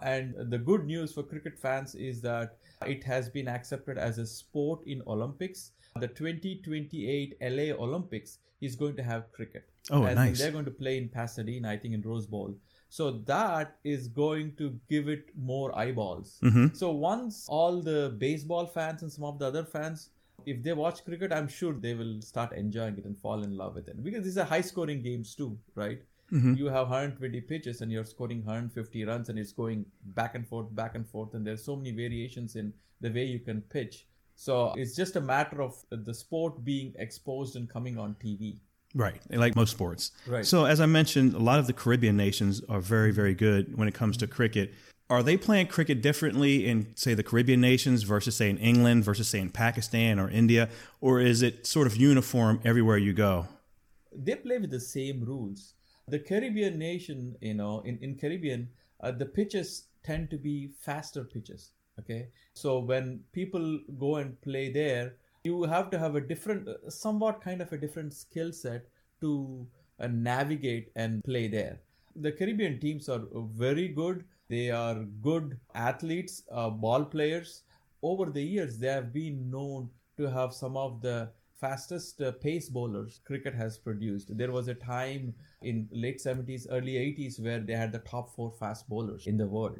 And 0.02 0.36
the 0.52 0.58
good 0.58 0.86
news 0.86 1.14
for 1.14 1.24
cricket 1.24 1.58
fans 1.58 1.96
is 1.96 2.22
that 2.22 2.58
it 2.86 3.04
has 3.04 3.30
been 3.30 3.48
accepted 3.48 3.98
as 3.98 4.18
a 4.18 4.26
sport 4.26 4.86
in 4.86 5.02
Olympics. 5.08 5.72
The 6.00 6.08
2028 6.08 7.38
LA 7.42 7.76
Olympics 7.84 8.40
is 8.62 8.76
going 8.76 8.96
to 8.96 9.04
have 9.04 9.32
cricket. 9.32 9.70
Oh, 9.90 10.04
and 10.04 10.16
nice. 10.16 10.38
They're 10.38 10.52
going 10.52 10.66
to 10.66 10.72
play 10.72 10.98
in 10.98 11.10
Pasadena, 11.10 11.70
I 11.70 11.78
think, 11.78 11.94
in 11.94 12.02
Rose 12.02 12.28
Bowl. 12.28 12.56
So 12.90 13.12
that 13.26 13.76
is 13.84 14.08
going 14.08 14.56
to 14.56 14.80
give 14.90 15.08
it 15.08 15.30
more 15.38 15.78
eyeballs. 15.78 16.40
Mm-hmm. 16.44 16.68
So 16.74 16.92
once 16.92 17.46
all 17.50 17.82
the 17.82 18.16
baseball 18.18 18.66
fans 18.66 19.02
and 19.02 19.12
some 19.12 19.26
of 19.26 19.40
the 19.40 19.46
other 19.46 19.64
fans, 19.64 20.10
if 20.46 20.64
they 20.64 20.74
watch 20.74 21.04
cricket, 21.04 21.34
I'm 21.34 21.48
sure 21.48 21.74
they 21.74 21.94
will 21.94 22.22
start 22.22 22.54
enjoying 22.54 22.98
it 22.98 23.06
and 23.06 23.18
fall 23.18 23.44
in 23.44 23.58
love 23.58 23.76
with 23.76 23.88
it 23.90 24.02
because 24.04 24.24
these 24.24 24.38
are 24.38 24.46
high 24.46 24.62
scoring 24.62 25.02
games 25.02 25.36
too, 25.36 25.58
right? 25.76 26.02
Mm-hmm. 26.32 26.56
You 26.56 26.66
have 26.66 26.90
120 26.90 27.42
pitches 27.42 27.82
and 27.82 27.92
you're 27.92 28.04
scoring 28.06 28.40
150 28.40 29.06
runs 29.06 29.30
and 29.30 29.40
it's 29.40 29.52
going 29.52 29.86
back 30.08 30.36
and 30.36 30.48
forth, 30.48 30.74
back 30.76 30.96
and 30.96 31.08
forth, 31.08 31.34
and 31.34 31.46
there's 31.46 31.64
so 31.64 31.76
many 31.76 31.92
variations 31.92 32.56
in 32.56 32.74
the 33.02 33.10
way 33.10 33.24
you 33.24 33.40
can 33.40 33.62
pitch. 33.62 34.06
So 34.36 34.74
it's 34.76 34.96
just 34.96 35.16
a 35.16 35.22
matter 35.22 35.62
of 35.62 35.84
the 35.90 36.14
sport 36.14 36.64
being 36.64 36.94
exposed 37.00 37.56
and 37.56 37.68
coming 37.70 37.98
on 37.98 38.16
TV. 38.24 38.58
Right, 38.94 39.20
like 39.30 39.56
most 39.56 39.72
sports. 39.72 40.12
Right. 40.26 40.46
So, 40.46 40.66
as 40.66 40.80
I 40.80 40.86
mentioned, 40.86 41.34
a 41.34 41.40
lot 41.40 41.60
of 41.60 41.68
the 41.68 41.74
Caribbean 41.74 42.16
nations 42.16 42.62
are 42.70 42.80
very, 42.80 43.12
very 43.12 43.34
good 43.34 43.78
when 43.78 43.88
it 43.88 43.94
comes 43.94 44.16
to 44.18 44.28
cricket. 44.28 44.74
Are 45.10 45.24
they 45.24 45.38
playing 45.38 45.68
cricket 45.68 46.02
differently 46.02 46.68
in, 46.68 46.96
say, 46.96 47.14
the 47.14 47.24
Caribbean 47.24 47.62
nations 47.62 48.04
versus, 48.04 48.36
say, 48.36 48.50
in 48.50 48.58
England 48.58 49.04
versus, 49.04 49.28
say, 49.28 49.40
in 49.40 49.50
Pakistan 49.50 50.20
or 50.20 50.30
India? 50.30 50.70
Or 51.02 51.20
is 51.20 51.42
it 51.42 51.66
sort 51.68 51.88
of 51.88 51.96
uniform 51.96 52.60
everywhere 52.64 52.98
you 52.98 53.14
go? 53.14 53.48
They 54.16 54.36
play 54.36 54.58
with 54.58 54.72
the 54.72 54.80
same 54.80 55.24
rules. 55.24 55.74
The 56.10 56.20
Caribbean 56.20 56.80
nation, 56.80 57.36
you 57.42 57.54
know, 57.54 57.82
in, 57.82 57.98
in 58.02 58.16
Caribbean, 58.16 58.70
uh, 59.02 59.12
the 59.12 59.26
pitches 59.26 59.88
tend 60.04 60.30
to 60.30 60.38
be 60.38 60.70
faster 60.80 61.24
pitches. 61.24 61.72
Okay. 62.00 62.30
So 62.54 62.80
when 62.80 63.22
people 63.34 63.80
go 63.98 64.18
and 64.18 64.40
play 64.42 64.72
there, 64.72 65.16
you 65.44 65.64
have 65.64 65.90
to 65.92 66.00
have 66.00 66.16
a 66.16 66.22
different, 66.22 66.68
uh, 66.68 66.90
somewhat 66.90 67.42
kind 67.42 67.62
of 67.62 67.72
a 67.74 67.78
different 67.78 68.14
skill 68.14 68.54
set 68.54 68.88
to 69.22 69.68
uh, 70.00 70.08
navigate 70.08 70.92
and 70.96 71.24
play 71.24 71.48
there. 71.48 71.80
The 72.16 72.32
Caribbean 72.32 72.80
teams 72.80 73.10
are 73.10 73.24
very 73.34 73.90
good. 73.90 74.24
They 74.50 74.72
are 74.72 75.04
good 75.22 75.60
athletes, 75.76 76.44
uh, 76.52 76.70
ball 76.70 77.04
players. 77.04 77.64
Over 78.02 78.30
the 78.30 78.42
years, 78.42 78.78
they 78.78 78.88
have 78.88 79.12
been 79.12 79.52
known 79.52 79.90
to 80.18 80.30
have 80.30 80.54
some 80.54 80.78
of 80.78 81.02
the 81.02 81.30
fastest 81.60 82.22
uh, 82.22 82.32
pace 82.32 82.70
bowlers 82.70 83.20
cricket 83.26 83.54
has 83.56 83.78
produced. 83.78 84.38
There 84.38 84.52
was 84.52 84.68
a 84.68 84.74
time 84.74 85.34
in 85.62 85.88
late 85.92 86.20
70s, 86.20 86.68
early 86.70 86.94
80s 86.94 87.40
where 87.40 87.60
they 87.60 87.74
had 87.74 87.92
the 87.92 88.00
top 88.00 88.36
four 88.36 88.52
fast 88.52 88.88
bowlers 88.88 89.28
in 89.28 89.38
the 89.38 89.48
world. 89.48 89.80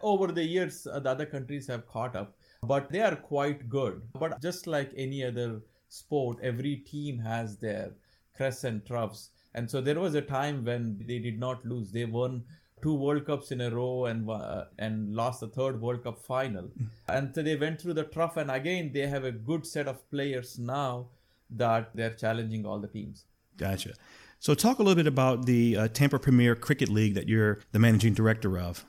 Over 0.00 0.28
the 0.28 0.44
years, 0.44 0.86
uh, 0.86 1.00
the 1.00 1.10
other 1.10 1.26
countries 1.26 1.66
have 1.66 1.86
caught 1.88 2.16
up, 2.16 2.36
but 2.62 2.90
they 2.90 3.00
are 3.00 3.16
quite 3.16 3.68
good. 3.68 4.02
But 4.14 4.40
just 4.40 4.66
like 4.66 4.92
any 4.96 5.24
other 5.24 5.60
sport, 5.88 6.38
every 6.42 6.76
team 6.76 7.18
has 7.18 7.56
their 7.56 7.92
crests 8.36 8.64
and 8.64 8.84
troughs. 8.86 9.30
And 9.54 9.70
so 9.70 9.80
there 9.80 9.98
was 9.98 10.14
a 10.14 10.22
time 10.22 10.64
when 10.64 11.02
they 11.06 11.18
did 11.18 11.38
not 11.38 11.64
lose. 11.66 11.90
They 11.90 12.04
won 12.04 12.44
two 12.80 12.94
World 12.94 13.26
Cups 13.26 13.50
in 13.50 13.60
a 13.60 13.70
row 13.70 14.06
and 14.06 14.30
uh, 14.30 14.66
and 14.78 15.14
lost 15.14 15.40
the 15.40 15.48
third 15.48 15.80
World 15.80 16.04
Cup 16.04 16.18
final. 16.20 16.70
And 17.08 17.34
so 17.34 17.42
they 17.42 17.56
went 17.56 17.80
through 17.80 17.94
the 17.94 18.04
trough, 18.04 18.36
and 18.36 18.50
again 18.50 18.92
they 18.94 19.06
have 19.06 19.24
a 19.24 19.32
good 19.32 19.66
set 19.66 19.88
of 19.88 20.08
players 20.10 20.58
now 20.58 21.08
that 21.50 21.90
they're 21.94 22.14
challenging 22.14 22.66
all 22.66 22.78
the 22.78 22.88
teams. 22.88 23.24
Gotcha. 23.56 23.94
So, 24.40 24.54
talk 24.54 24.78
a 24.78 24.82
little 24.82 24.94
bit 24.94 25.08
about 25.08 25.46
the 25.46 25.76
uh, 25.76 25.88
Tampa 25.88 26.18
Premier 26.18 26.54
Cricket 26.54 26.88
League 26.88 27.14
that 27.14 27.28
you're 27.28 27.58
the 27.72 27.78
managing 27.78 28.14
director 28.14 28.58
of. 28.58 28.84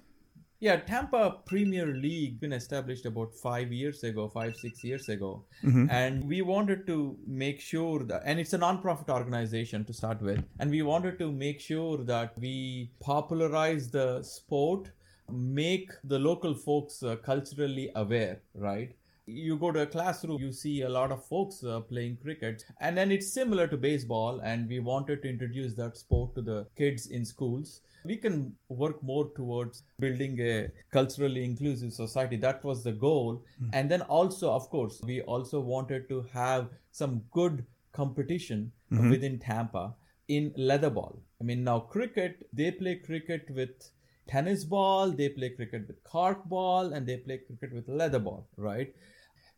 Yeah, 0.61 0.75
Tampa 0.75 1.37
Premier 1.45 1.87
League 1.87 2.41
been 2.41 2.51
established 2.51 3.05
about 3.05 3.33
five 3.33 3.71
years 3.71 4.03
ago, 4.03 4.27
five 4.27 4.57
six 4.57 4.83
years 4.83 5.07
ago, 5.07 5.45
and 5.89 6.27
we 6.27 6.41
wanted 6.41 6.85
to 6.87 7.17
make 7.25 7.61
sure 7.61 8.03
that, 8.03 8.23
and 8.25 8.41
it's 8.41 8.51
a 8.51 8.57
non-profit 8.57 9.09
organization 9.09 9.85
to 9.85 9.93
start 9.93 10.21
with, 10.21 10.43
and 10.59 10.69
we 10.69 10.81
wanted 10.81 11.17
to 11.19 11.31
make 11.31 11.61
sure 11.61 11.99
that 11.99 12.37
we 12.37 12.91
popularize 12.99 13.89
the 13.89 14.21
sport, 14.21 14.91
make 15.31 15.91
the 16.03 16.19
local 16.19 16.53
folks 16.53 17.03
uh, 17.03 17.15
culturally 17.15 17.89
aware, 17.95 18.41
right? 18.53 18.97
You 19.29 19.57
go 19.57 19.71
to 19.71 19.81
a 19.81 19.85
classroom 19.85 20.41
you 20.41 20.51
see 20.51 20.81
a 20.81 20.89
lot 20.89 21.11
of 21.11 21.23
folks 21.25 21.63
uh, 21.63 21.79
playing 21.79 22.17
cricket 22.21 22.63
and 22.81 22.97
then 22.97 23.11
it's 23.11 23.31
similar 23.31 23.67
to 23.67 23.77
baseball 23.77 24.39
and 24.39 24.67
we 24.67 24.79
wanted 24.79 25.21
to 25.21 25.29
introduce 25.29 25.73
that 25.75 25.97
sport 25.97 26.33
to 26.35 26.41
the 26.41 26.65
kids 26.75 27.07
in 27.07 27.25
schools. 27.25 27.81
We 28.05 28.15
can 28.15 28.55
work 28.69 29.03
more 29.03 29.29
towards 29.35 29.83
building 29.99 30.39
a 30.39 30.69
culturally 30.91 31.43
inclusive 31.43 31.91
society. 31.93 32.37
That 32.37 32.63
was 32.63 32.83
the 32.83 32.93
goal. 32.93 33.43
And 33.73 33.91
then 33.91 34.01
also 34.03 34.51
of 34.51 34.69
course 34.69 35.01
we 35.03 35.21
also 35.21 35.59
wanted 35.59 36.07
to 36.09 36.25
have 36.33 36.69
some 36.91 37.21
good 37.31 37.65
competition 37.91 38.71
within 38.89 39.37
tampa 39.39 39.93
in 40.27 40.53
leather 40.55 40.89
ball. 40.89 41.21
I 41.41 41.43
mean 41.43 41.63
now 41.63 41.79
cricket 41.79 42.47
they 42.53 42.71
play 42.71 42.95
cricket 42.95 43.49
with 43.49 43.91
tennis 44.29 44.63
ball 44.63 45.09
they 45.09 45.27
play 45.27 45.49
cricket 45.49 45.87
with 45.87 46.03
cork 46.03 46.43
ball 46.45 46.93
and 46.93 47.07
they 47.07 47.17
play 47.17 47.39
cricket 47.39 47.73
with 47.73 47.87
leather 47.89 48.19
ball 48.19 48.47
right 48.57 48.93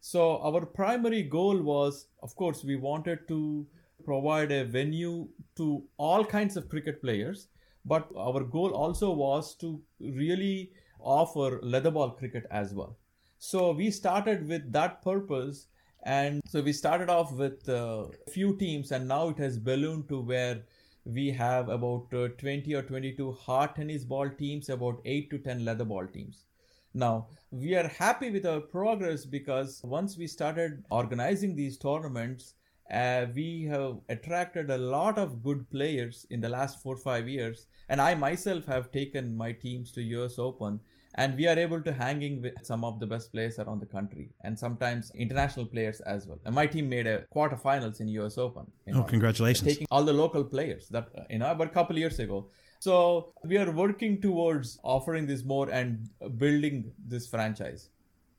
so 0.02 0.40
our 0.40 0.66
primary 0.66 1.22
goal 1.22 1.62
was, 1.62 2.08
of 2.24 2.36
course, 2.36 2.64
we 2.64 2.76
wanted 2.76 3.28
to 3.28 3.68
provide 4.04 4.52
a 4.52 4.66
venue 4.66 5.28
to 5.58 5.84
all 5.98 6.26
kinds 6.26 6.58
of 6.58 6.68
cricket 6.70 7.02
players, 7.04 7.50
but 7.86 8.10
our 8.18 8.44
goal 8.44 8.72
also 8.72 9.12
was 9.12 9.54
to 9.58 9.80
really 10.00 10.72
offer 11.00 11.60
leather 11.62 11.92
ball 11.92 12.10
cricket 12.10 12.48
as 12.50 12.74
well. 12.74 12.98
So 13.38 13.74
we 13.74 13.92
started 13.92 14.48
with 14.48 14.72
that 14.72 15.04
purpose, 15.04 15.68
and 16.02 16.42
so 16.48 16.62
we 16.62 16.74
started 16.74 17.10
off 17.12 17.32
with 17.34 17.70
a 17.70 18.10
few 18.32 18.56
teams, 18.58 18.92
and 18.92 19.08
now 19.08 19.30
it 19.30 19.38
has 19.38 19.60
ballooned 19.60 20.10
to 20.10 20.20
where 20.20 20.64
we 21.06 21.30
have 21.30 21.70
about 21.70 22.08
uh, 22.12 22.30
20 22.40 22.74
or 22.74 22.82
22 22.82 23.34
hard 23.34 23.76
tennis 23.76 24.04
ball 24.04 24.30
teams, 24.30 24.70
about 24.70 25.00
8 25.06 25.30
to 25.30 25.38
10 25.38 25.64
leather 25.64 25.86
ball 25.86 26.08
teams. 26.08 26.46
Now, 26.94 27.28
we 27.52 27.76
are 27.76 27.88
happy 27.88 28.32
with 28.32 28.46
our 28.46 28.60
progress 28.60 29.26
because 29.26 29.82
once 29.84 30.18
we 30.18 30.28
started 30.28 30.84
organizing 30.90 31.56
these 31.56 31.78
tournaments, 31.78 32.56
uh, 32.92 33.28
we 33.34 33.64
have 33.70 33.98
attracted 34.10 34.70
a 34.70 34.78
lot 34.78 35.18
of 35.18 35.42
good 35.42 35.70
players 35.70 36.26
in 36.30 36.42
the 36.42 36.50
last 36.50 36.82
four 36.82 36.98
five 36.98 37.30
years. 37.30 37.68
And 37.88 38.02
I 38.02 38.16
myself 38.16 38.66
have 38.66 38.92
taken 38.92 39.36
my 39.36 39.54
teams 39.54 39.92
to 39.94 40.02
US 40.02 40.38
Open, 40.38 40.82
and 41.16 41.38
we 41.38 41.48
are 41.48 41.58
able 41.58 41.82
to 41.82 41.94
hanging 41.94 42.42
with 42.42 42.54
some 42.64 42.84
of 42.84 43.00
the 43.00 43.08
best 43.08 43.32
players 43.32 43.60
around 43.60 43.80
the 43.80 43.86
country, 43.86 44.30
and 44.44 44.60
sometimes 44.60 45.12
international 45.16 45.66
players 45.66 46.02
as 46.02 46.28
well. 46.28 46.40
And 46.46 46.54
my 46.54 46.68
team 46.68 46.90
made 46.90 47.08
a 47.08 47.24
quarterfinals 47.34 48.02
in 48.02 48.10
US 48.10 48.38
Open. 48.38 48.66
Oh, 48.90 48.92
know, 48.92 49.04
congratulations. 49.04 49.68
Taking 49.68 49.88
all 49.92 50.04
the 50.04 50.14
local 50.14 50.44
players 50.44 50.90
that 50.90 51.08
uh, 51.18 51.22
you 51.30 51.40
know, 51.40 51.52
about 51.52 51.68
a 51.68 51.72
couple 51.72 51.98
years 51.98 52.20
ago. 52.20 52.50
So 52.82 53.36
we 53.44 53.60
are 53.60 53.70
working 53.70 54.20
towards 54.20 54.80
offering 54.82 55.28
this 55.28 55.44
more 55.46 55.70
and 55.70 56.10
building 56.40 56.92
this 56.98 57.28
franchise. 57.28 57.90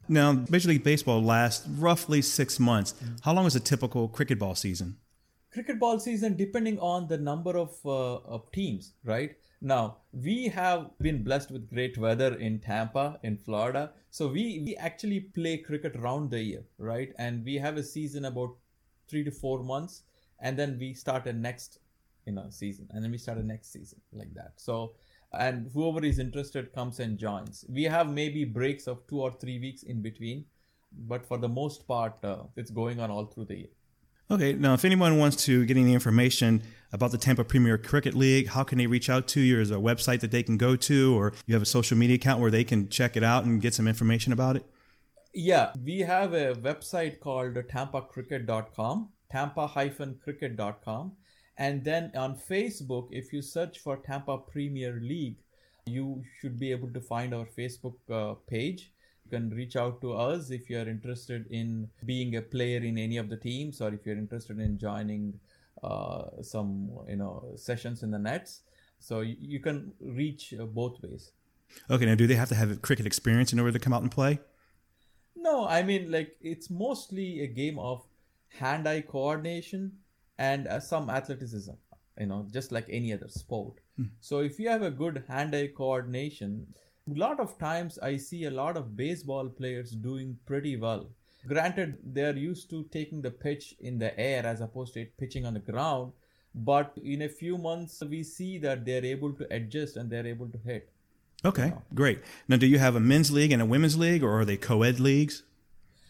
Now, 0.09 0.45
Major 0.49 0.71
League 0.71 0.83
Baseball 0.83 1.23
lasts 1.23 1.65
roughly 1.69 2.23
six 2.23 2.59
months. 2.59 2.93
How 3.21 3.35
long 3.35 3.47
is 3.47 3.55
a 3.55 3.61
typical 3.61 4.09
cricket 4.09 4.41
ball 4.41 4.57
season? 4.57 4.97
Cricket 5.53 5.79
ball 5.79 6.01
season, 6.01 6.35
depending 6.37 6.81
on 6.81 7.07
the 7.07 7.19
number 7.19 7.57
of, 7.57 7.71
uh, 7.87 8.17
of 8.17 8.51
teams, 8.51 8.95
right? 9.05 9.37
Now, 9.61 9.99
we 10.13 10.49
have 10.49 10.91
been 11.01 11.23
blessed 11.23 11.53
with 11.53 11.71
great 11.71 11.97
weather 11.97 12.35
in 12.35 12.59
Tampa, 12.59 13.21
in 13.23 13.37
Florida. 13.37 13.93
So 14.11 14.27
we, 14.27 14.61
we 14.67 14.75
actually 14.75 15.21
play 15.21 15.59
cricket 15.59 15.95
around 15.95 16.33
the 16.33 16.43
year, 16.43 16.65
right? 16.79 17.13
And 17.17 17.45
we 17.45 17.55
have 17.59 17.77
a 17.77 17.83
season 17.85 18.25
about 18.25 18.57
three 19.07 19.23
to 19.23 19.31
four 19.31 19.63
months, 19.63 20.03
and 20.41 20.59
then 20.59 20.79
we 20.81 20.95
start 20.95 21.29
a 21.29 21.33
next, 21.33 21.79
you 22.27 22.33
know, 22.33 22.47
season, 22.51 22.89
and 22.91 23.03
then 23.03 23.11
we 23.11 23.19
start 23.19 23.39
a 23.39 23.43
next 23.43 23.73
season 23.73 24.01
like 24.13 24.33
that. 24.35 24.53
So, 24.57 24.95
and 25.33 25.71
whoever 25.73 26.05
is 26.05 26.19
interested 26.19 26.73
comes 26.73 27.01
and 27.01 27.19
joins. 27.19 27.65
We 27.69 27.85
have 27.85 28.11
maybe 28.11 28.45
breaks 28.45 28.87
of 28.87 29.07
two 29.07 29.21
or 29.21 29.33
three 29.33 29.59
weeks 29.59 29.83
in 29.83 30.03
between, 30.03 30.45
but 31.07 31.27
for 31.27 31.39
the 31.39 31.49
most 31.49 31.87
part, 31.87 32.25
uh, 32.25 32.45
it's 32.57 32.71
going 32.71 33.01
on 33.01 33.11
all 33.11 33.27
through 33.27 33.47
the 33.47 33.57
year. 33.57 33.69
Okay, 34.31 34.55
now 34.55 34.73
if 34.73 34.85
anyone 34.85 35.19
wants 35.19 35.45
to 35.45 35.65
get 35.67 35.77
any 35.77 35.93
information 35.93 36.63
about 36.93 37.11
the 37.11 37.19
Tampa 37.19 37.45
Premier 37.45 37.77
Cricket 37.77 38.15
League, 38.15 38.49
how 38.49 38.63
can 38.63 38.79
they 38.79 38.87
reach 38.87 39.11
out 39.11 39.29
to 39.29 39.41
you? 39.41 39.61
Is 39.61 39.69
there 39.69 39.79
a 39.79 39.81
website 39.81 40.21
that 40.21 40.31
they 40.31 40.43
can 40.43 40.57
go 40.57 40.75
to, 40.77 41.15
or 41.19 41.35
you 41.47 41.55
have 41.55 41.63
a 41.63 41.67
social 41.67 41.99
media 41.99 42.17
account 42.17 42.41
where 42.41 42.51
they 42.51 42.65
can 42.65 42.89
check 42.89 43.17
it 43.17 43.23
out 43.23 43.45
and 43.45 43.61
get 43.61 43.75
some 43.75 43.87
information 43.87 44.33
about 44.33 44.57
it? 44.57 44.65
Yeah, 45.35 45.73
we 45.83 46.01
have 46.01 46.35
a 46.35 46.55
website 46.55 47.21
called 47.21 47.55
tampacricket.com, 47.55 49.09
tampa-cricket.com. 49.31 51.13
And 51.59 51.85
then 51.85 52.11
on 52.15 52.37
Facebook, 52.37 53.09
if 53.11 53.33
you 53.33 53.43
search 53.43 53.79
for 53.79 53.97
Tampa 53.97 54.39
Premier 54.39 54.99
League, 55.03 55.37
you 55.87 56.23
should 56.41 56.59
be 56.59 56.71
able 56.71 56.91
to 56.93 57.01
find 57.01 57.35
our 57.35 57.45
Facebook 57.45 57.95
uh, 58.11 58.35
page. 58.47 58.93
You 59.25 59.31
can 59.31 59.51
reach 59.51 59.77
out 59.77 60.01
to 60.01 60.15
us 60.15 60.51
if 60.51 60.71
you're 60.71 60.89
interested 60.89 61.47
in 61.51 61.89
being 62.05 62.37
a 62.37 62.43
player 62.43 62.79
in 62.79 62.99
any 62.99 63.17
of 63.17 63.29
the 63.29 63.37
teams 63.37 63.81
or 63.81 63.93
if 63.93 64.07
you're 64.07 64.17
interested 64.17 64.59
in 64.59 64.79
joining 64.79 65.39
uh, 65.83 66.43
some 66.43 66.91
you 67.09 67.17
know 67.17 67.45
sessions 67.57 68.03
in 68.03 68.11
the 68.11 68.19
nets. 68.19 68.61
So 69.01 69.21
you, 69.21 69.59
can 69.59 69.93
reach 70.01 70.55
uh, 70.55 70.65
both 70.65 71.03
ways. 71.03 71.33
Okay 71.91 72.07
now 72.07 72.15
do 72.15 72.27
they 72.27 72.37
have 72.37 72.49
to 72.51 72.55
have 72.55 72.81
cricket 72.83 73.07
experience 73.07 73.53
in 73.53 73.59
order 73.59 73.73
to 73.73 73.79
come 73.79 73.93
out 73.93 74.03
and 74.03 74.11
play? 74.11 74.39
No 75.35 75.67
i 75.67 75.83
mean 75.83 76.13
like 76.13 76.37
it's 76.41 76.71
mostly 76.71 77.41
a 77.41 77.47
game 77.47 77.79
of 77.79 78.03
hand-eye 78.49 79.01
coordination 79.01 79.93
and 80.51 80.69
uh, 80.69 80.81
some 80.81 81.11
athleticism 81.19 81.79
you 82.21 82.27
know 82.27 82.41
just 82.57 82.73
like 82.77 82.87
any 83.01 83.13
other 83.17 83.29
sport 83.29 83.81
hmm. 83.97 84.11
so 84.21 84.41
if 84.51 84.59
you 84.61 84.69
have 84.69 84.83
a 84.89 84.97
good 85.03 85.23
hand-eye 85.29 85.71
coordination 85.77 86.67
a 87.11 87.19
lot 87.19 87.41
of 87.41 87.59
times 87.59 87.99
I 87.99 88.17
see 88.17 88.45
a 88.45 88.51
lot 88.51 88.77
of 88.77 88.97
baseball 88.97 89.49
players 89.49 89.91
doing 89.91 90.39
pretty 90.47 90.77
well. 90.77 91.11
Granted, 91.49 91.99
they're 92.05 92.37
used 92.37 92.71
to 92.71 92.85
taking 92.93 93.21
the 93.23 93.31
pitch 93.31 93.75
in 93.81 93.99
the 93.99 94.19
air 94.19 94.47
as 94.47 94.61
opposed 94.61 94.95
to 94.95 95.01
it 95.01 95.17
pitching 95.19 95.45
on 95.45 95.55
the 95.55 95.61
ground, 95.61 96.13
but 96.55 96.93
in 97.03 97.23
a 97.23 97.29
few 97.29 97.59
months 97.59 98.01
we 98.09 98.23
see 98.23 98.59
that 98.59 98.85
they're 98.85 99.05
able 99.05 99.33
to 99.33 99.53
adjust 99.53 99.97
and 99.97 100.09
they're 100.09 100.27
able 100.27 100.49
to 100.49 100.59
hit. 100.59 100.93
Okay, 101.45 101.65
you 101.65 101.71
know. 101.71 101.83
great. 101.93 102.21
Now, 102.47 102.57
do 102.57 102.67
you 102.67 102.79
have 102.79 102.95
a 102.95 103.01
men's 103.01 103.33
league 103.33 103.51
and 103.51 103.61
a 103.61 103.67
women's 103.67 103.99
league, 103.99 104.23
or 104.23 104.39
are 104.39 104.45
they 104.45 104.57
co 104.57 104.83
ed 104.83 105.01
leagues? 105.01 105.43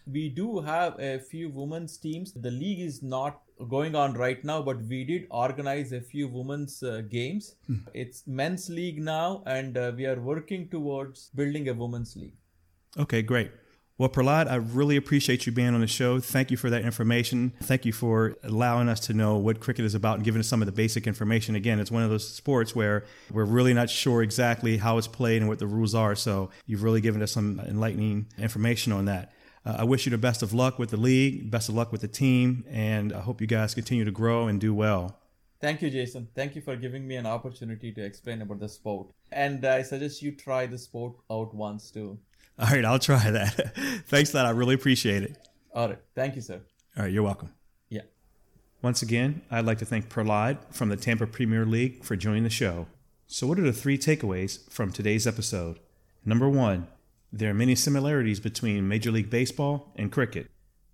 We 0.07 0.29
do 0.29 0.61
have 0.61 0.99
a 0.99 1.19
few 1.19 1.49
women's 1.49 1.97
teams. 1.97 2.33
The 2.33 2.51
league 2.51 2.81
is 2.81 3.03
not 3.03 3.41
going 3.69 3.95
on 3.95 4.15
right 4.15 4.43
now, 4.45 4.63
but 4.63 4.83
we 4.83 5.05
did 5.05 5.27
organize 5.31 5.93
a 5.93 6.01
few 6.01 6.29
women's 6.29 6.83
uh, 6.83 7.03
games. 7.09 7.55
Hmm. 7.67 7.77
It's 7.95 8.27
men's 8.27 8.69
league 8.69 9.01
now, 9.01 9.43
and 9.47 9.77
uh, 9.77 9.93
we 9.97 10.07
are 10.07 10.21
working 10.21 10.69
towards 10.69 11.31
building 11.35 11.69
a 11.69 11.75
women's 11.75 12.17
league. 12.17 12.37
Okay, 12.99 13.23
great. 13.23 13.53
Well, 13.99 14.09
Prahlad, 14.09 14.51
I 14.51 14.57
really 14.57 14.97
appreciate 14.97 15.47
you 15.47 15.53
being 15.53 15.75
on 15.75 15.81
the 15.81 15.87
show. 15.87 16.19
Thank 16.19 16.51
you 16.51 16.57
for 16.57 16.71
that 16.71 16.83
information. 16.83 17.53
Thank 17.63 17.85
you 17.85 17.93
for 17.93 18.37
allowing 18.43 18.89
us 18.89 18.99
to 19.01 19.15
know 19.15 19.37
what 19.37 19.61
cricket 19.61 19.85
is 19.85 19.95
about 19.95 20.17
and 20.17 20.25
giving 20.25 20.41
us 20.41 20.49
some 20.49 20.61
of 20.61 20.67
the 20.67 20.73
basic 20.73 21.07
information. 21.07 21.55
Again, 21.55 21.79
it's 21.79 21.91
one 21.91 22.03
of 22.03 22.11
those 22.11 22.27
sports 22.27 22.75
where 22.75 23.05
we're 23.31 23.45
really 23.45 23.75
not 23.75 23.91
sure 23.91 24.23
exactly 24.23 24.79
how 24.79 24.99
it's 24.99 25.07
played 25.07 25.43
and 25.43 25.49
what 25.49 25.59
the 25.59 25.67
rules 25.67 25.95
are. 25.95 26.17
So 26.17 26.51
you've 26.67 26.83
really 26.83 27.01
given 27.01 27.23
us 27.23 27.31
some 27.33 27.61
enlightening 27.61 28.27
information 28.39 28.93
on 28.93 29.05
that. 29.05 29.31
Uh, 29.65 29.77
I 29.79 29.85
wish 29.85 30.07
you 30.07 30.11
the 30.11 30.19
best 30.19 30.43
of 30.43 30.53
luck 30.53 30.79
with 30.79 30.91
the 30.91 30.97
league, 30.97 31.51
best 31.51 31.69
of 31.69 31.75
luck 31.75 31.93
with 31.93 32.01
the 32.01 32.09
team, 32.09 32.65
and 32.69 33.13
I 33.13 33.21
hope 33.21 33.41
you 33.41 33.47
guys 33.47 33.75
continue 33.75 34.05
to 34.05 34.11
grow 34.11 34.49
and 34.49 34.61
do 34.61 34.75
well. 34.75 35.19
Thank 35.61 35.81
you, 35.81 35.91
Jason. 35.91 36.27
Thank 36.35 36.57
you 36.57 36.61
for 36.61 36.75
giving 36.75 37.07
me 37.07 37.15
an 37.15 37.27
opportunity 37.27 37.93
to 37.93 38.05
explain 38.05 38.43
about 38.43 38.59
the 38.59 38.69
sport. 38.69 39.09
And 39.31 39.65
I 39.65 39.83
suggest 39.83 40.21
you 40.21 40.33
try 40.33 40.67
the 40.67 40.77
sport 40.77 41.15
out 41.31 41.55
once 41.55 41.93
too. 41.93 42.19
All 42.59 42.69
right, 42.69 42.85
I'll 42.85 42.99
try 42.99 43.31
that. 43.31 43.73
Thanks, 44.07 44.33
that. 44.33 44.45
I 44.45 44.51
really 44.51 44.75
appreciate 44.75 45.23
it. 45.23 45.39
All 45.73 45.89
right. 45.89 45.99
Thank 46.17 46.35
you, 46.35 46.43
sir. 46.43 46.61
All 46.97 47.05
right, 47.05 47.13
you're 47.13 47.23
welcome. 47.23 47.55
Yeah. 47.89 48.03
Once 48.83 49.03
again, 49.03 49.43
I'd 49.51 49.65
like 49.65 49.79
to 49.79 49.85
thank 49.85 50.09
Prahlad 50.09 50.59
from 50.75 50.89
the 50.89 50.97
Tampa 50.97 51.27
Premier 51.27 51.65
League 51.65 52.03
for 52.03 52.17
joining 52.17 52.43
the 52.43 52.51
show. 52.51 52.89
So, 53.29 53.47
what 53.47 53.59
are 53.59 53.63
the 53.63 53.73
three 53.73 53.97
takeaways 53.97 54.69
from 54.69 54.91
today's 54.91 55.27
episode? 55.27 55.79
Number 56.25 56.49
one, 56.49 56.89
there 57.33 57.51
are 57.51 57.55
many 57.55 57.75
similarities 57.75 58.41
between 58.41 58.89
Major 58.89 59.11
League 59.11 59.31
Baseball 59.31 59.93
and 59.97 60.13
cricket. 60.13 60.51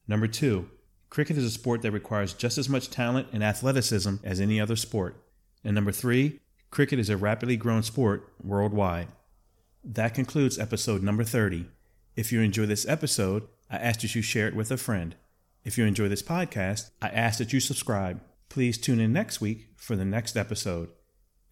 Number 0.07 0.29
two, 0.29 0.71
cricket 1.11 1.37
is 1.37 1.45
a 1.45 1.51
sport 1.51 1.83
that 1.83 1.91
requires 1.91 2.33
just 2.33 2.59
as 2.59 2.69
much 2.69 2.91
talent 2.91 3.29
and 3.33 3.43
athleticism 3.43 4.17
as 4.23 4.41
any 4.41 4.61
other 4.61 4.77
sport. 4.77 5.17
And 5.65 5.75
number 5.75 5.91
three, 5.91 6.39
cricket 6.71 7.01
is 7.01 7.11
a 7.11 7.17
rapidly 7.17 7.57
growing 7.57 7.83
sport 7.83 8.33
worldwide. 8.43 9.09
That 9.83 10.15
concludes 10.15 10.59
episode 10.59 11.03
number 11.03 11.25
30. 11.25 11.67
If 12.15 12.31
you 12.31 12.41
enjoy 12.41 12.67
this 12.67 12.87
episode, 12.87 13.49
I 13.71 13.77
ask 13.77 14.01
that 14.01 14.15
you 14.15 14.23
share 14.23 14.49
it 14.49 14.57
with 14.57 14.71
a 14.71 14.77
friend. 14.77 15.17
If 15.65 15.77
you 15.77 15.85
enjoy 15.87 16.09
this 16.09 16.23
podcast, 16.23 16.91
I 17.03 17.09
ask 17.09 17.39
that 17.39 17.53
you 17.53 17.61
subscribe. 17.61 18.21
Please 18.49 18.79
tune 18.79 19.01
in 19.01 19.13
next 19.13 19.41
week 19.41 19.71
for 19.77 19.97
the 19.97 20.05
next 20.05 20.37
episode. 20.37 20.91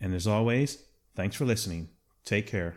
And 0.01 0.15
as 0.15 0.27
always, 0.27 0.85
thanks 1.15 1.37
for 1.37 1.45
listening. 1.45 1.89
Take 2.25 2.47
care. 2.47 2.77